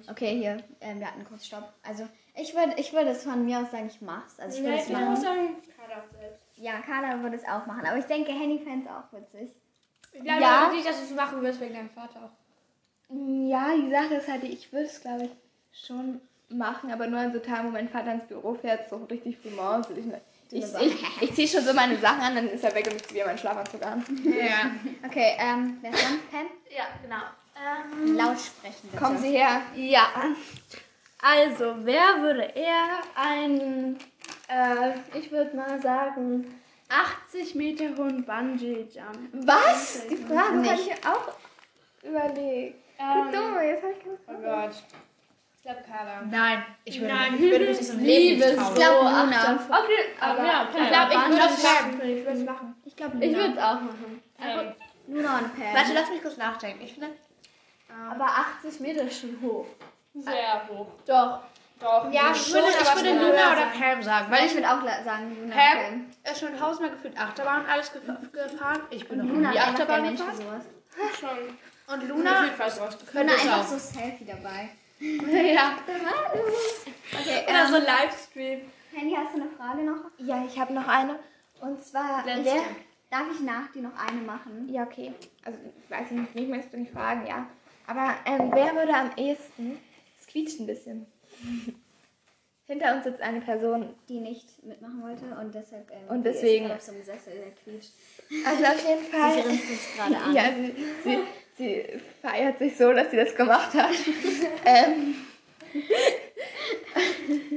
Okay, 0.10 0.38
hier, 0.38 0.58
ähm, 0.80 1.00
wir 1.00 1.08
hatten 1.08 1.26
kurz 1.26 1.46
Stopp. 1.46 1.74
Also 1.84 2.08
ich 2.36 2.56
würde 2.56 2.74
ich 2.78 2.94
würd 2.94 3.08
es 3.08 3.24
von 3.24 3.44
mir 3.46 3.60
aus 3.60 3.72
sagen, 3.72 3.88
ich 3.88 4.02
mach's. 4.02 4.40
Also 4.40 4.58
ich 4.58 4.64
würde 4.64 4.78
es 4.78 4.84
ich 4.88 4.90
muss 4.92 5.00
machen. 5.02 5.16
sagen, 5.22 5.56
Carla 5.76 6.04
selbst. 6.18 6.42
Ja, 6.56 6.80
Carla 6.82 7.22
würde 7.22 7.36
es 7.36 7.44
auch 7.44 7.66
machen. 7.66 7.86
Aber 7.86 7.98
ich 7.98 8.06
denke, 8.06 8.32
Henny 8.32 8.60
fände 8.60 8.86
es 8.88 8.92
auch 8.92 9.12
witzig. 9.12 9.54
Ich 10.14 10.24
glaube 10.24 10.42
Ja. 10.42 10.72
nicht, 10.74 10.88
dass 10.88 10.98
du 10.98 11.04
es 11.06 11.12
machen 11.14 11.42
wirst 11.42 11.60
wegen 11.60 11.74
deinem 11.74 11.90
Vater 11.90 12.26
auch. 12.26 13.16
Ja, 13.50 13.76
die 13.76 13.90
Sache 13.90 14.16
ist 14.16 14.28
halt, 14.30 14.44
ich 14.46 14.72
würde 14.72 14.86
es, 14.86 15.02
glaube 15.02 15.26
ich, 15.26 15.32
schon 15.86 16.22
machen, 16.48 16.92
aber 16.92 17.08
nur 17.08 17.20
an 17.20 17.34
so 17.34 17.40
Tagen, 17.40 17.68
wo 17.68 17.72
mein 17.72 17.90
Vater 17.90 18.14
ins 18.14 18.26
Büro 18.28 18.54
fährt, 18.54 18.90
so 18.90 18.98
richtig 19.06 19.38
früh 19.38 19.50
morgens. 19.52 19.88
Und 19.88 19.98
ich 19.98 20.06
ich, 20.52 20.66
ich, 20.82 21.22
ich 21.22 21.34
ziehe 21.36 21.48
schon 21.48 21.64
so 21.64 21.74
meine 21.74 21.98
Sachen 21.98 22.22
an, 22.22 22.36
dann 22.36 22.50
ist 22.50 22.64
er 22.64 22.74
weg 22.76 22.86
und 22.88 22.96
ich 22.96 23.04
ziehe 23.04 23.16
wieder 23.16 23.26
meinen 23.28 23.38
Schlafanzug 23.38 23.82
an. 23.86 24.04
Ja. 24.26 24.72
Okay, 25.08 25.34
ähm, 25.40 25.78
wer 25.82 25.92
ist 25.92 26.04
dran? 26.04 26.20
Pam? 26.32 26.48
Ja, 26.70 26.84
genau. 27.02 28.24
Laut 28.24 28.40
sprechen 28.40 28.90
bitte. 28.90 28.98
Kommen 29.04 29.18
Sie 29.18 29.32
her. 29.32 29.62
Ja. 29.76 30.08
Also, 31.22 31.76
wer 31.84 32.22
würde 32.22 32.44
eher 32.56 33.02
einen, 33.16 33.98
äh, 34.48 34.94
ich 35.18 35.30
würde 35.32 35.56
mal 35.56 35.80
sagen, 35.82 36.60
80 36.90 37.56
Meter 37.56 37.86
hohen 37.98 38.26
Bungee-Jump? 38.26 39.46
Was? 39.46 40.08
Die 40.08 40.16
Frage 40.16 40.70
habe 40.70 40.80
ich 40.82 40.92
auch 41.06 41.34
überlegt. 42.04 42.78
Ähm, 43.00 43.32
Dumm, 43.32 43.62
jetzt 43.64 43.84
habe 43.84 43.94
ich 43.94 44.04
keine 44.04 44.18
Oh 44.28 44.42
Frage. 44.42 44.68
Gott. 44.70 44.84
Ich 45.64 45.70
glaube, 45.70 45.84
Carla. 45.88 46.22
Nein, 46.28 46.66
ich 46.86 47.00
würde, 47.00 47.14
Nein. 47.14 47.36
ich 47.36 47.42
würde 47.42 47.66
mich 47.68 47.78
das 47.78 47.90
im 47.90 48.00
Leben 48.00 48.40
nicht 48.40 48.50
Ich 48.50 48.74
glaube 48.74 49.10
Luna. 49.10 49.60
Okay, 49.70 50.04
aber 50.20 50.44
ja, 50.44 50.68
Ich 50.74 50.88
glaube, 50.88 51.14
ich 51.14 51.30
würde 51.30 51.54
es 51.54 51.64
machen. 51.64 52.02
Ich 52.02 52.26
würde 52.26 52.32
es 52.40 52.46
machen. 52.46 52.76
Ich 52.84 52.96
glaube 52.96 53.14
Luna. 53.14 53.26
Ich 53.26 53.36
würde 53.36 53.52
es 53.54 53.58
auch 53.60 53.82
machen. 53.82 54.22
Luna 55.08 55.38
und 55.38 55.56
Pam. 55.56 55.74
Warte, 55.76 55.94
lass 55.94 56.10
mich 56.10 56.22
kurz 56.24 56.38
nachdenken. 56.38 56.82
Ich 56.84 56.94
finde, 56.94 57.10
Aber 58.10 58.26
80 58.26 58.80
Meter 58.80 59.04
ist 59.04 59.22
schon 59.22 59.38
hoch. 59.42 59.68
sehr 60.16 60.68
hoch. 60.68 60.88
Doch. 61.06 61.42
Doch. 61.80 62.12
Ja, 62.12 62.32
ich 62.32 62.38
schon, 62.42 62.54
würde, 62.54 62.68
ich 62.82 62.96
würde 62.96 63.10
Luna 63.20 63.52
oder. 63.54 63.66
Pam 63.80 64.02
sagen, 64.04 64.32
Weil 64.32 64.40
ich 64.46 64.52
ich 64.52 64.54
würde 64.56 64.68
auch 64.72 64.82
sagen 65.04 65.38
Luna 65.42 65.56
Pam 65.56 65.78
Pam. 65.78 66.32
ist 66.32 66.40
schon 66.40 66.58
tausendmal 66.58 66.92
gefühlt 66.96 67.20
Achterbahn 67.20 67.62
und 67.66 67.70
alles 67.70 67.92
gef- 67.92 68.32
gefahren. 68.32 68.82
Ich 68.90 69.08
bin 69.08 69.18
noch 69.20 69.26
nie 69.52 69.60
Achterbahn 69.60 70.10
gefahren. 70.12 70.36
sowas. 70.36 70.64
Schon. 71.20 71.94
Und 71.96 72.08
Luna 72.08 72.46
könnte 73.12 73.34
es 73.34 73.42
einfach 73.44 73.60
auch. 73.60 73.64
so 73.68 73.78
Selfie 73.78 74.26
dabei. 74.26 74.70
ja. 75.56 75.78
Okay, 77.14 77.44
Oder 77.48 77.68
so 77.68 77.76
ähm, 77.76 77.84
Livestream. 77.84 78.62
Henny, 78.94 79.16
hast 79.16 79.36
du 79.36 79.42
eine 79.42 79.50
Frage 79.50 79.84
noch? 79.84 80.12
Ja, 80.20 80.46
ich 80.46 80.60
habe 80.60 80.74
noch 80.74 80.88
eine. 80.88 81.18
Und 81.60 81.84
zwar, 81.84 82.26
Ich, 82.28 82.46
wer... 82.46 82.62
darf 83.10 83.26
ich 83.34 83.40
nach 83.42 83.72
dir 83.72 83.82
noch 83.82 83.96
eine 83.96 84.22
machen? 84.22 84.70
Ja, 84.72 84.84
okay. 84.84 85.14
Also, 85.44 85.58
ich 85.84 85.90
weiß 85.90 86.12
nicht, 86.12 86.36
nicht 86.36 86.50
möchtest 86.50 86.74
du 86.74 86.78
nicht 86.78 86.92
fragen, 86.92 87.26
ja. 87.26 87.48
Aber 87.88 88.16
ähm, 88.26 88.52
wer 88.54 88.76
würde 88.76 88.94
am 88.94 89.12
ehesten... 89.18 89.80
Es 90.20 90.28
quietscht 90.28 90.60
ein 90.60 90.68
bisschen. 90.68 91.08
Hinter 92.72 92.96
uns 92.96 93.04
sitzt 93.04 93.22
eine 93.22 93.42
Person, 93.42 93.94
Die 94.08 94.22
nicht 94.22 94.64
mitmachen 94.64 95.02
wollte 95.04 95.26
und 95.42 95.54
deshalb. 95.54 95.92
Ähm, 95.92 96.08
Und 96.08 96.26
ist 96.26 96.36
deswegen- 96.36 96.68
gerade 96.68 96.76
auf 96.78 96.82
so 96.82 96.94
einem 96.94 97.04
Sessel, 97.04 97.34
der 97.34 97.52
quietscht. 97.52 97.92
also 98.46 98.64
auf 98.64 98.88
jeden 98.88 99.04
Sie 99.04 99.12
Fall... 99.12 99.42
grinst 99.44 99.70
uns 99.70 99.94
gerade 99.98 100.18
an. 100.18 100.34
Ja, 100.34 100.44
sie, 100.56 100.74
sie, 101.04 101.18
sie 101.58 102.02
feiert 102.22 102.60
sich 102.60 102.78
so, 102.78 102.94
dass 102.94 103.12
sie 103.12 103.18
das 103.18 103.36
gemacht 103.36 103.74
hat. 103.74 103.92
ähm, 104.66 105.16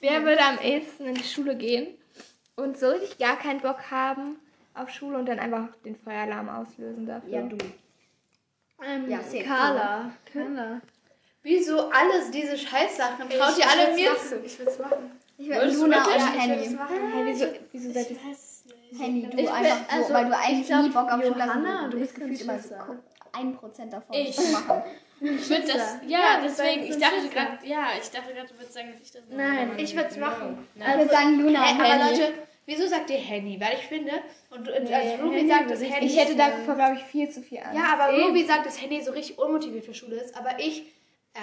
wer 0.00 0.22
würde 0.24 0.40
am 0.40 0.58
ehesten 0.60 1.04
in 1.08 1.14
die 1.16 1.24
Schule 1.24 1.54
gehen 1.54 1.88
und 2.56 2.78
so 2.78 2.88
richtig 2.88 3.18
gar 3.18 3.38
keinen 3.38 3.60
Bock 3.60 3.90
haben 3.90 4.36
auf 4.72 4.88
Schule 4.88 5.18
und 5.18 5.26
dann 5.26 5.40
einfach 5.40 5.68
den 5.84 5.94
Feueralarm 5.96 6.48
auslösen 6.48 7.04
dafür? 7.06 7.30
Ja, 7.30 7.42
du. 7.42 7.58
Ähm, 8.82 9.10
Ja. 9.10 9.18
Carla. 9.44 10.10
Carla. 10.32 10.80
Wieso 11.48 11.88
alles 11.90 12.30
diese 12.30 12.56
Scheißsachen? 12.58 13.28
Traut 13.30 13.58
ihr 13.58 13.64
alle 13.68 13.94
mir 13.94 14.10
zu? 14.18 14.36
Ich 14.44 14.58
würde 14.58 14.70
es 14.70 14.78
machen. 14.78 15.10
Ich 15.38 15.48
du 15.48 15.54
Luna 15.80 16.04
und 16.04 16.10
Ja, 16.10 16.16
ich 16.16 16.48
würde 16.48 16.60
es 16.60 16.66
Henny. 16.66 16.74
machen. 16.76 16.96
Hey, 17.14 17.22
wieso, 17.26 17.46
wieso 17.72 17.92
seid 17.92 18.10
ihr... 18.10 18.16
Henny, 18.98 19.22
du 19.22 19.28
Ich 19.30 19.36
bin- 19.36 19.48
einfach 19.48 19.76
so, 19.90 19.96
also, 19.96 20.14
weil 20.14 20.24
du 20.26 20.36
eigentlich 20.36 20.60
ich 20.60 20.66
glaub, 20.66 20.82
nie 20.82 20.88
Bock 20.90 21.10
auf 21.12 21.24
Schule 21.24 21.42
hast. 21.44 21.92
Du 21.92 21.98
bist 22.00 22.12
ich 22.12 22.18
gefühlt 22.20 22.38
bin 22.38 22.48
immer 22.48 22.58
so 22.58 22.74
ein 23.32 23.56
Prozent 23.56 23.92
davon 23.92 24.14
Ich. 24.16 24.34
zu 24.36 24.42
machen. 24.52 24.82
Ich 25.20 25.50
würde 25.50 25.66
das, 25.66 25.96
ja, 26.06 26.18
Ja, 26.18 26.40
deswegen, 26.44 26.84
ich 26.84 26.98
dachte 26.98 27.28
gerade, 27.32 27.58
ja, 27.66 27.86
ich 28.00 28.08
dachte 28.10 28.32
gerade, 28.34 28.48
du 28.48 28.54
würdest 28.54 28.74
sagen, 28.74 28.92
dass 28.92 29.00
ich 29.02 29.12
das 29.12 29.22
mache. 29.28 29.36
Nein, 29.38 29.72
ich 29.78 29.94
würde 29.96 30.08
es 30.10 30.16
machen. 30.16 30.68
Ich 30.76 30.86
würde 30.98 31.10
sagen 31.10 31.40
Luna 31.40 31.60
und 31.70 31.78
aber. 31.78 32.10
Leute, 32.10 32.32
wieso 32.66 32.86
sagt 32.86 33.10
ihr 33.10 33.16
Henny? 33.18 33.58
Weil 33.60 33.74
ich 33.78 33.86
finde, 33.86 34.12
und 34.50 34.62
Nee, 34.62 34.94
also 34.94 35.22
Ruby 35.24 35.36
Henny 35.38 35.48
sagt, 35.48 35.70
dass 35.70 35.80
ich- 35.80 35.92
Henny. 35.92 36.06
Ich 36.06 36.18
hätte 36.18 36.36
davor, 36.36 36.74
glaube 36.76 36.94
ich, 36.96 37.02
viel 37.04 37.28
zu 37.30 37.42
viel 37.42 37.58
Angst. 37.58 37.74
ja, 37.76 37.92
aber 37.92 38.12
Eben. 38.12 38.26
Ruby 38.28 38.44
sagt, 38.44 38.64
dass 38.66 38.80
Henny 38.80 39.02
so 39.02 39.10
richtig 39.12 39.38
unmotiviert 39.38 39.84
für 39.84 39.94
Schule 39.94 40.16
ist. 40.16 40.36
Aber 40.36 40.58
ich, 40.60 40.84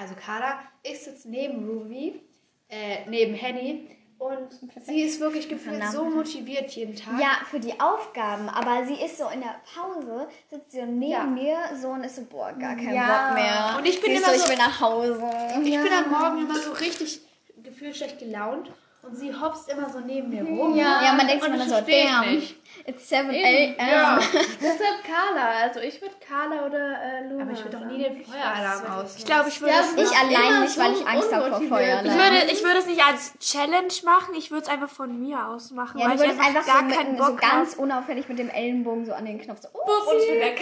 also 0.02 0.14
Carla, 0.16 0.60
ich 0.84 1.00
sitze 1.00 1.30
neben 1.30 1.68
Ruby, 1.68 2.22
äh, 2.70 3.10
neben 3.10 3.34
Henny. 3.34 3.90
Und 4.18 4.48
sie 4.86 5.02
ist 5.02 5.20
wirklich 5.20 5.50
gefühlt 5.50 5.84
so 5.92 6.06
motiviert 6.06 6.72
jeden 6.72 6.96
Tag. 6.96 7.20
Ja, 7.20 7.38
für 7.52 7.60
die 7.60 7.78
Aufgaben, 7.82 8.48
aber 8.48 8.86
sie 8.86 8.94
ist 8.94 9.18
so 9.18 9.28
in 9.28 9.42
der 9.42 9.60
Pause, 9.76 10.30
sitzt 10.50 10.72
sie 10.72 10.80
so 10.80 10.86
neben 10.86 11.12
Ja. 11.12 11.24
mir 11.26 11.58
so 11.80 11.90
und 11.90 12.04
ist 12.06 12.16
so, 12.16 12.24
boah, 12.24 12.54
gar 12.54 12.76
keinen 12.78 12.94
Ja. 12.96 13.28
Bock 13.28 13.38
mehr. 13.38 13.76
Und 13.78 13.86
ich 13.86 14.02
bin 14.02 14.12
sie 14.12 14.18
immer 14.18 14.28
so, 14.34 14.38
so- 14.40 14.44
ich 14.46 14.50
will 14.50 14.58
nach 14.58 14.80
Hause. 14.80 15.22
Ich 15.66 15.82
bin 15.82 15.92
am 15.92 16.10
Morgen 16.10 16.42
immer 16.50 16.58
so 16.58 16.72
richtig 16.72 17.20
gefühlt 17.62 17.98
schlecht 17.98 18.18
gelaunt. 18.20 18.72
Und 19.06 19.16
sie 19.16 19.34
hopst 19.34 19.70
immer 19.70 19.90
so 19.90 20.00
neben 20.00 20.30
mir 20.30 20.44
rum. 20.44 20.76
Ja, 20.76 21.14
man 21.16 21.28
denkt 21.28 21.44
sich 21.44 21.54
immer 21.54 21.66
so, 21.66 21.76
damn, 21.82 22.34
nicht. 22.36 22.56
it's 22.88 23.08
7 23.08 23.30
Eben, 23.32 23.80
a.m. 23.80 23.90
ja. 23.90 24.20
Deshalb 24.62 25.04
Carla. 25.04 25.50
Also 25.64 25.80
ich 25.80 26.02
würde 26.02 26.16
Carla 26.28 26.66
oder 26.66 27.02
äh, 27.02 27.28
Luna 27.28 27.44
Aber 27.44 27.52
ich 27.52 27.64
würde 27.64 27.78
doch 27.78 27.86
nie 27.86 28.02
den 28.02 28.26
Feueralarm 28.26 29.00
aus. 29.00 29.16
Ich 29.18 29.26
glaube, 29.26 29.50
ich 29.50 29.62
würde 29.62 29.74
Ja, 29.74 29.82
es 29.82 29.94
Ich 29.94 30.12
Ja, 30.12 30.20
allein 30.22 30.62
nicht, 30.64 30.78
weil 30.78 30.94
ich 30.94 31.08
Angst 31.08 31.34
habe 31.34 31.50
vor 31.50 31.58
unmotiviert. 31.60 32.06
Ich 32.06 32.14
würde, 32.14 32.52
ich 32.52 32.64
würde 32.64 32.80
es 32.80 32.86
nicht 32.88 33.04
als 33.06 33.38
Challenge 33.40 33.94
machen, 34.04 34.34
ich 34.36 34.50
würde 34.50 34.64
es 34.64 34.70
einfach 34.70 34.90
von 34.90 35.20
mir 35.20 35.48
aus 35.48 35.72
machen, 35.72 36.00
Ja, 36.00 36.10
weil 36.10 36.18
du 36.18 36.24
ich 36.24 36.30
würdest 36.30 36.48
einfach 36.48 36.62
einfach 36.62 36.82
gar 36.82 36.90
so, 36.90 36.96
keinen 36.96 37.12
mit, 37.12 37.22
so 37.22 37.28
Bock 37.28 37.42
ganz 37.42 37.74
unauffällig 37.76 38.28
mit 38.28 38.40
dem 38.40 38.50
Ellenbogen 38.50 39.06
so 39.06 39.14
an 39.14 39.26
den 39.26 39.40
Knopf 39.40 39.62
so, 39.62 39.68
oh, 39.74 40.12
Und 40.12 40.18
ich 40.20 40.28
bin 40.28 40.40
weg. 40.40 40.62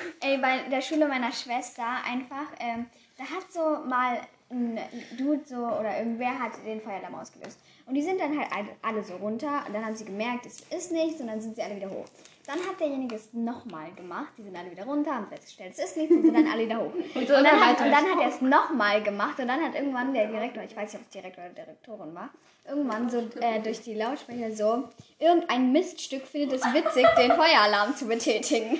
Ey, 0.20 0.38
bei 0.38 0.58
der 0.70 0.80
Schule 0.80 1.08
meiner 1.08 1.32
Schwester 1.32 1.84
einfach, 2.08 2.46
ähm, 2.60 2.86
da 3.16 3.24
hat 3.24 3.50
so 3.52 3.88
mal 3.88 4.20
ein 4.50 4.78
Dude 5.18 5.42
so 5.44 5.56
oder 5.56 5.98
irgendwer 5.98 6.38
hat 6.38 6.52
den 6.64 6.80
Feueralarm 6.80 7.16
ausgelöst. 7.16 7.58
Und 7.86 7.94
die 7.94 8.02
sind 8.02 8.20
dann 8.20 8.38
halt 8.38 8.68
alle, 8.82 9.02
so 9.02 9.16
runter 9.16 9.64
und 9.66 9.74
dann 9.74 9.84
haben 9.84 9.94
sie 9.94 10.04
gemerkt, 10.04 10.46
es 10.46 10.60
ist 10.60 10.92
nichts 10.92 11.20
und 11.20 11.26
dann 11.28 11.40
sind 11.40 11.56
sie 11.56 11.62
alle 11.62 11.76
wieder 11.76 11.90
hoch. 11.90 12.06
Dann 12.46 12.58
hat 12.60 12.80
derjenige 12.80 13.16
es 13.16 13.32
nochmal 13.34 13.92
gemacht. 13.92 14.32
Die 14.38 14.42
sind 14.42 14.56
alle 14.56 14.70
wieder 14.70 14.84
runter, 14.84 15.14
haben 15.14 15.26
festgestellt, 15.26 15.72
es 15.76 15.84
ist 15.84 15.96
nichts 15.98 16.14
und 16.14 16.22
sind 16.22 16.34
dann 16.34 16.46
alle 16.46 16.64
wieder 16.64 16.80
hoch. 16.80 16.92
Und, 17.14 17.28
dann, 17.28 17.46
hat, 17.46 17.80
und 17.80 17.90
dann 17.90 18.04
hat 18.04 18.20
er 18.20 18.28
es 18.28 18.40
nochmal 18.40 19.02
gemacht 19.02 19.38
und 19.38 19.48
dann 19.48 19.62
hat 19.62 19.74
irgendwann 19.74 20.14
der 20.14 20.28
Direktor, 20.28 20.62
ich 20.62 20.74
weiß 20.74 20.92
nicht, 20.92 21.00
ob 21.00 21.06
es 21.06 21.10
Direktor 21.10 21.44
oder 21.44 21.54
Direktorin 21.54 22.14
war, 22.14 22.30
irgendwann 22.66 23.10
so 23.10 23.18
äh, 23.40 23.60
durch 23.60 23.82
die 23.82 23.94
Lautsprecher 23.94 24.52
so, 24.52 24.88
irgendein 25.18 25.72
Miststück 25.72 26.26
findet 26.26 26.60
es 26.60 26.74
witzig, 26.74 27.06
den 27.18 27.32
Feueralarm 27.32 27.94
zu 27.96 28.06
betätigen. 28.06 28.78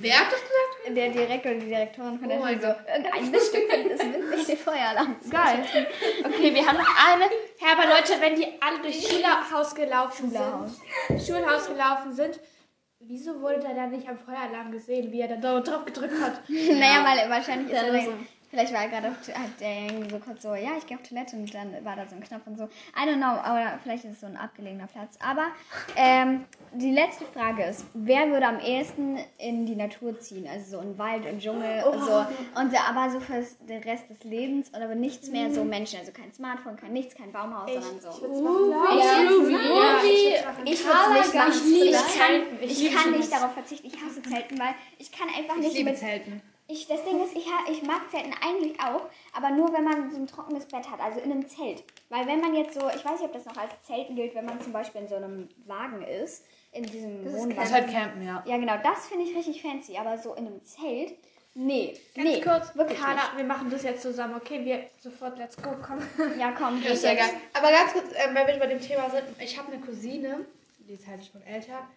Wer 0.00 0.20
hat 0.20 0.32
das 0.32 0.40
gesagt? 0.40 0.96
Der 0.96 1.10
Direktor 1.10 1.52
oder 1.52 1.60
die 1.60 1.66
Direktorin 1.66 2.18
von 2.18 2.28
der 2.28 2.40
Oh 2.40 2.46
Schule 2.46 2.60
so, 2.60 2.90
irgendein 2.90 3.30
Miststück 3.30 3.70
findet 3.70 4.00
es 4.00 4.06
witzig, 4.06 4.46
den 4.46 4.56
Feueralarm 4.56 5.16
zu 5.20 5.30
Geil. 5.30 5.64
Okay, 6.24 6.54
wir 6.54 6.66
haben 6.66 6.78
noch 6.78 6.96
eine. 7.06 7.24
Ja, 7.60 7.72
aber 7.72 7.86
Leute, 7.86 8.20
wenn 8.20 8.36
die 8.36 8.46
alle 8.60 8.80
durchs 8.80 9.08
Schulhaus 9.08 9.74
gelaufen 9.74 10.30
sind, 10.30 11.20
Schulhaus 11.26 11.68
gelaufen 11.68 12.12
sind, 12.12 12.40
wieso 13.00 13.40
wurde 13.40 13.60
der 13.60 13.74
dann 13.74 13.90
nicht 13.90 14.08
am 14.08 14.18
Feueralarm 14.18 14.72
gesehen, 14.72 15.12
wie 15.12 15.20
er 15.20 15.36
da 15.36 15.60
drauf 15.60 15.84
gedrückt 15.84 16.20
hat? 16.20 16.40
Naja, 16.48 17.04
weil 17.04 17.30
wahrscheinlich 17.30 17.70
ist 17.72 17.82
er 17.82 17.92
dann, 17.92 18.26
vielleicht 18.50 18.72
war 18.72 18.82
er 18.82 18.88
gerade 18.88 19.08
auf, 19.08 19.14
hat 19.28 19.60
der 19.60 19.82
irgendwie 19.86 20.10
so 20.10 20.18
kurz 20.18 20.42
so, 20.42 20.54
ja, 20.54 20.70
ich 20.76 20.86
gehe 20.86 20.96
auf 20.96 21.02
Toilette 21.02 21.36
und 21.36 21.52
dann 21.54 21.84
war 21.84 21.96
da 21.96 22.06
so 22.06 22.16
ein 22.16 22.22
Knopf 22.22 22.46
und 22.46 22.58
so. 22.58 22.64
I 22.64 23.08
don't 23.08 23.16
know, 23.16 23.26
aber 23.26 23.78
vielleicht 23.82 24.04
ist 24.04 24.12
es 24.14 24.20
so 24.20 24.26
ein 24.26 24.36
abgelegener 24.36 24.86
Platz. 24.86 25.16
Aber 25.24 25.46
ähm, 25.96 26.44
die 26.72 26.90
letzte 26.92 27.24
Frage 27.26 27.64
ist, 27.64 27.84
wer 27.94 28.28
würde 28.30 28.46
am 28.46 28.60
ehesten 28.60 29.18
in 29.38 29.66
die 29.66 29.76
Natur 29.76 30.18
ziehen? 30.20 30.46
Also 30.48 30.76
so 30.78 30.82
in 30.82 30.98
Wald, 30.98 31.24
im 31.26 31.38
Dschungel 31.38 31.84
und 31.84 32.00
so. 32.00 32.26
Und 32.60 32.88
aber 32.88 33.10
so 33.10 33.20
für 33.20 33.44
den 33.68 33.82
Rest 33.82 34.08
des 34.10 34.22
Lebens 34.24 34.68
und 34.70 34.82
aber 34.82 34.94
nichts 34.94 35.28
mehr 35.30 35.50
so 35.52 35.64
Menschen. 35.64 36.00
Also 36.00 36.12
kein 36.12 36.32
Smartphone, 36.32 36.76
kein 36.76 36.92
nichts, 36.92 37.14
kein 37.14 37.32
Baumhaus, 37.32 37.70
sondern 37.72 38.00
so. 38.00 38.08
Ich 38.10 38.20
würde 38.20 39.36
es 39.38 39.48
nicht 39.48 40.44
machen. 40.44 40.62
ich 40.66 41.64
liebe 41.64 41.86
Ich 41.86 41.94
kann, 41.94 42.30
Zelten. 42.30 42.56
Ich 42.62 42.70
ich 42.70 42.78
liebe 42.78 42.94
kann 42.94 43.04
sowas. 43.04 43.18
nicht 43.18 43.32
darauf 43.32 43.52
verzichten. 43.52 43.86
Ich 43.86 43.94
hasse 43.94 44.22
Zelten, 44.22 44.58
weil 44.58 44.74
ich 44.98 45.12
kann 45.12 45.28
einfach 45.28 45.56
Ich 45.56 45.62
nicht 45.62 45.76
liebe 45.76 45.90
mit 45.90 45.98
Zelten. 45.98 46.42
Ich, 46.70 46.86
das 46.86 47.04
Ding 47.04 47.22
ist, 47.22 47.34
ich, 47.36 47.46
ich 47.70 47.82
mag 47.82 48.10
Zelten 48.10 48.34
eigentlich 48.46 48.78
auch, 48.80 49.02
aber 49.32 49.50
nur 49.50 49.72
wenn 49.72 49.84
man 49.84 50.10
so 50.10 50.16
ein 50.16 50.26
trockenes 50.26 50.66
Bett 50.66 50.90
hat, 50.90 51.00
also 51.00 51.20
in 51.20 51.30
einem 51.32 51.48
Zelt. 51.48 51.82
Weil 52.08 52.26
wenn 52.26 52.40
man 52.40 52.54
jetzt 52.54 52.74
so, 52.74 52.88
ich 52.88 53.04
weiß 53.04 53.20
nicht, 53.20 53.24
ob 53.24 53.32
das 53.32 53.44
noch 53.44 53.56
als 53.56 53.72
Zelten 53.82 54.16
gilt, 54.16 54.34
wenn 54.34 54.44
man 54.44 54.60
zum 54.60 54.72
Beispiel 54.72 55.02
in 55.02 55.08
so 55.08 55.16
einem 55.16 55.48
Wagen 55.66 56.02
ist, 56.02 56.44
in 56.72 56.84
diesem 56.84 57.24
Das 57.24 57.34
Wohnwagen. 57.34 57.62
ist 57.62 57.72
halt 57.72 57.90
Campen, 57.90 58.24
ja. 58.26 58.42
Ja, 58.46 58.56
genau, 58.56 58.76
das 58.82 59.06
finde 59.08 59.24
ich 59.24 59.36
richtig 59.36 59.60
fancy, 59.62 59.96
aber 59.96 60.16
so 60.18 60.34
in 60.34 60.46
einem 60.46 60.64
Zelt, 60.64 61.14
nee, 61.54 61.94
Ganz 62.14 62.28
nee, 62.28 62.40
kurz, 62.40 62.74
wirklich 62.76 62.98
Carla, 63.00 63.32
wir 63.36 63.44
machen 63.44 63.70
das 63.70 63.82
jetzt 63.82 64.02
zusammen, 64.02 64.34
okay? 64.36 64.64
Wir 64.64 64.84
sofort, 64.98 65.36
let's 65.38 65.56
go, 65.56 65.70
komm. 65.84 65.98
Ja, 66.38 66.52
komm, 66.52 66.82
Das 66.82 66.92
ist 66.94 67.04
ja 67.04 67.14
geil. 67.14 67.30
Aber 67.52 67.70
ganz 67.70 67.92
kurz, 67.92 68.06
ähm, 68.14 68.34
weil 68.34 68.46
wir 68.46 68.58
bei 68.58 68.66
dem 68.68 68.80
Thema 68.80 69.10
sind, 69.10 69.24
ich 69.40 69.58
habe 69.58 69.72
eine 69.72 69.80
Cousine, 69.80 70.46
die 70.78 70.94
ist 70.94 71.06
halt 71.06 71.24
schon 71.24 71.42
älter, 71.42 71.88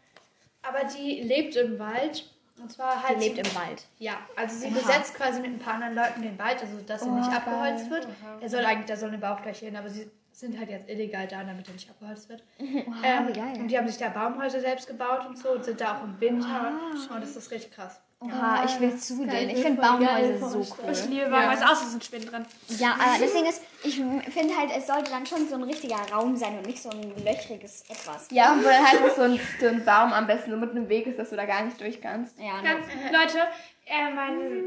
aber 0.64 0.86
die 0.86 1.22
lebt 1.22 1.56
im 1.56 1.78
Wald. 1.78 2.30
Und 2.62 2.72
zwar 2.72 3.02
halt. 3.02 3.20
Die 3.20 3.30
lebt 3.30 3.40
im 3.40 3.56
Wald. 3.56 3.86
Ja, 3.98 4.18
also 4.36 4.56
sie 4.56 4.70
besetzt 4.70 5.16
quasi 5.16 5.42
mit 5.42 5.52
ein 5.52 5.60
paar 5.60 5.76
anderen 5.76 5.96
Leuten 5.96 6.22
den 6.22 6.38
Wald, 6.38 6.62
also 6.62 6.78
dass 6.86 7.02
er 7.02 7.12
nicht 7.12 7.32
abgeholzt 7.32 7.90
wird. 7.90 8.08
Er 8.42 8.50
soll 8.50 8.66
eigentlich, 8.66 8.86
da 8.86 8.96
soll 8.96 9.10
eine 9.10 9.18
Baufläche 9.18 9.66
hin, 9.66 9.76
aber 9.76 9.90
sie 9.90 10.10
sind 10.32 10.58
halt 10.58 10.70
jetzt 10.70 10.90
illegal 10.90 11.28
da, 11.28 11.44
damit 11.44 11.68
er 11.68 11.74
nicht 11.74 11.90
abgeholzt 11.90 12.30
wird. 12.30 12.44
ähm, 12.60 13.28
wie 13.28 13.34
geil. 13.34 13.54
Und 13.60 13.68
die 13.68 13.78
haben 13.78 13.88
sich 13.88 13.98
da 13.98 14.10
Baumhäuser 14.10 14.60
selbst 14.60 14.88
gebaut 14.88 15.26
und 15.28 15.38
so 15.38 15.52
und 15.52 15.64
sind 15.64 15.80
da 15.82 15.98
auch 15.98 16.04
im 16.04 16.20
Winter. 16.20 16.74
Und 17.14 17.22
das 17.22 17.36
ist 17.36 17.52
richtig 17.52 17.72
krass. 17.72 18.02
Oha, 18.26 18.66
ich 18.66 18.80
will 18.80 18.98
zu 18.98 19.26
denen. 19.26 19.50
Ich 19.50 19.62
finde 19.62 19.82
Baumhäuser 19.82 20.50
so 20.50 20.60
cool. 20.60 20.92
Ich 20.92 21.06
liebe 21.08 21.30
Baumhäuser, 21.30 21.72
außer 21.72 21.86
es 21.86 21.92
sind 21.92 22.04
Spinnen 22.04 22.28
drin. 22.28 22.46
Ja, 22.70 22.94
aber 22.94 23.20
das 23.20 23.34
Ding 23.34 23.46
ist, 23.46 23.62
ich 23.84 23.96
finde 24.32 24.58
halt, 24.58 24.72
es 24.76 24.88
sollte 24.88 25.12
dann 25.12 25.26
schon 25.26 25.48
so 25.48 25.56
ein 25.56 25.64
richtiger 25.64 25.98
Raum 26.12 26.36
sein 26.36 26.58
und 26.58 26.66
nicht 26.66 26.82
so 26.82 26.90
ein 26.90 27.14
löchriges 27.24 27.84
Etwas. 27.90 28.28
Ja, 28.32 28.54
und 28.54 28.64
dann 28.64 28.86
halt 28.86 29.16
so 29.16 29.22
ein, 29.24 29.40
so 29.60 29.68
ein 29.68 29.84
Baum 29.84 30.14
am 30.14 30.28
besten 30.28 30.52
so 30.52 30.58
mit 30.58 30.72
einem 30.72 30.88
Weg 30.90 31.08
ist, 31.08 31.20
dass 31.20 31.30
du 31.32 31.36
da 31.36 31.46
gar 31.46 31.64
nicht 31.64 31.80
durch 31.80 32.02
kannst. 32.02 32.40
Ja. 32.40 32.62
Ganz, 32.62 32.86
Leute, 33.12 33.40
äh, 33.86 34.14
meine, 34.14 34.64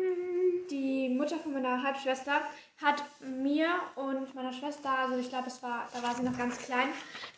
die 0.70 1.08
Mutter 1.08 1.38
von 1.38 1.52
meiner 1.52 1.82
Halbschwester 1.82 2.42
hat 2.82 3.02
mir 3.20 3.68
und 3.94 4.34
meiner 4.34 4.52
Schwester, 4.52 4.90
also 4.90 5.16
ich 5.16 5.30
glaube, 5.30 5.46
es 5.46 5.62
war, 5.62 5.88
da 5.94 6.02
war 6.02 6.14
sie 6.14 6.22
noch 6.22 6.36
ganz 6.36 6.58
klein, 6.58 6.88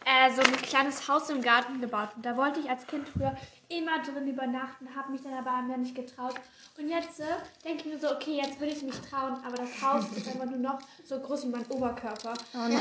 äh, 0.05 0.33
so 0.33 0.43
ein 0.43 0.53
kleines 0.63 1.07
Haus 1.09 1.31
im 1.31 1.43
Garten 1.43 1.81
gebaut. 1.81 2.09
Und 2.17 2.27
da 2.27 2.37
wollte 2.37 2.59
ich 2.59 2.69
als 2.69 2.87
Kind 2.87 3.09
früher 3.09 3.37
immer 3.69 4.03
drin 4.03 4.27
übernachten, 4.27 4.89
habe 4.97 5.13
mich 5.13 5.23
dann 5.23 5.35
aber 5.35 5.63
mir 5.63 5.77
nicht 5.77 5.95
getraut. 5.95 6.35
Und 6.79 6.89
jetzt 6.89 7.21
äh, 7.21 7.25
denke 7.65 7.85
ich 7.85 7.93
mir 7.93 7.99
so, 7.99 8.11
okay, 8.15 8.41
jetzt 8.43 8.59
will 8.61 8.69
ich 8.69 8.83
mich 8.83 8.99
trauen, 9.01 9.37
aber 9.45 9.57
das 9.57 9.83
Haus 9.83 10.05
ist 10.17 10.27
einfach 10.27 10.47
nur 10.47 10.59
noch 10.59 10.79
so 11.05 11.19
groß 11.21 11.45
wie 11.45 11.49
mein 11.49 11.67
Oberkörper. 11.67 12.35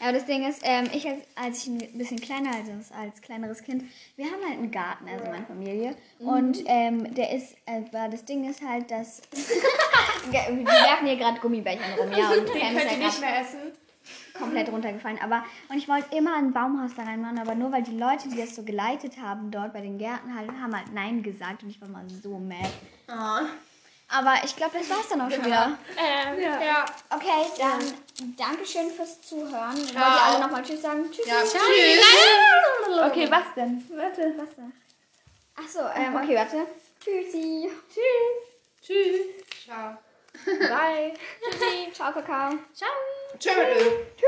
Ja, 0.00 0.12
das 0.12 0.26
Ding 0.26 0.46
ist, 0.48 0.60
ähm, 0.62 0.88
ich 0.92 1.06
als, 1.06 1.22
als 1.34 1.58
ich 1.62 1.68
ein 1.68 1.98
bisschen 1.98 2.20
kleiner, 2.20 2.54
also 2.54 2.72
als, 2.72 2.92
als 2.92 3.20
kleineres 3.22 3.62
Kind, 3.62 3.84
wir 4.16 4.26
haben 4.26 4.42
halt 4.46 4.58
einen 4.58 4.70
Garten, 4.70 5.08
also 5.08 5.24
meine 5.24 5.46
Familie. 5.46 5.96
Und 6.18 6.62
ähm, 6.66 7.14
der 7.14 7.32
ist, 7.32 7.54
äh, 7.66 7.82
aber 7.92 8.08
das 8.08 8.24
Ding 8.24 8.48
ist 8.48 8.62
halt, 8.62 8.90
dass 8.90 9.22
wir 10.30 10.66
werfen 10.66 11.06
hier 11.06 11.16
gerade 11.16 11.40
Gummibärchen 11.40 11.73
rum, 11.98 12.12
ja, 12.16 12.30
und 12.30 12.36
Den 12.36 12.44
könnt 12.46 12.84
ja 12.84 12.90
ihr 12.92 12.98
nicht 12.98 13.20
mehr 13.20 13.40
essen. 13.40 13.72
komplett 14.38 14.68
runtergefallen. 14.68 15.18
Aber 15.22 15.44
und 15.68 15.76
ich 15.76 15.88
wollte 15.88 16.14
immer 16.16 16.36
ein 16.36 16.52
Baumhaus 16.52 16.92
da 16.96 17.02
reinmachen, 17.04 17.38
aber 17.38 17.54
nur 17.54 17.72
weil 17.72 17.82
die 17.82 17.96
Leute, 17.96 18.28
die 18.28 18.36
das 18.36 18.54
so 18.54 18.62
geleitet 18.62 19.14
haben 19.20 19.50
dort 19.50 19.72
bei 19.72 19.80
den 19.80 19.98
Gärten 19.98 20.34
halt, 20.36 20.50
haben 20.50 20.76
halt 20.76 20.92
Nein 20.92 21.22
gesagt 21.22 21.62
und 21.62 21.70
ich 21.70 21.80
war 21.80 21.88
mal 21.88 22.04
so 22.08 22.38
mad. 22.38 22.68
Aber 24.08 24.34
ich 24.44 24.54
glaube, 24.54 24.78
das 24.78 24.90
war's 24.90 25.08
dann 25.08 25.22
auch 25.22 25.30
schon 25.30 25.44
wieder. 25.44 25.78
Ähm, 25.96 26.40
ja. 26.40 26.84
Okay, 27.10 27.46
dann 27.58 28.36
Dankeschön 28.36 28.90
fürs 28.90 29.20
Zuhören. 29.22 29.76
Wollt 29.76 29.94
ihr 29.94 30.22
alle 30.22 30.40
nochmal 30.40 30.62
Tschüss 30.62 30.82
sagen? 30.82 31.10
Tschüss. 31.10 31.26
Ja, 31.26 31.40
tschüss. 31.42 32.04
Okay, 33.06 33.28
was 33.30 33.54
denn? 33.56 33.82
Warte, 33.96 34.34
was 34.36 34.54
da? 34.54 34.62
Achso, 35.56 35.80
ähm, 35.96 36.14
okay, 36.16 36.36
warte. 36.36 36.66
Tschüssi. 37.02 37.70
Ciao. 39.64 39.96
Bye. 40.44 41.14
Ciao, 41.92 42.12
Kakao. 42.12 42.50
Tschüss. 43.38 44.22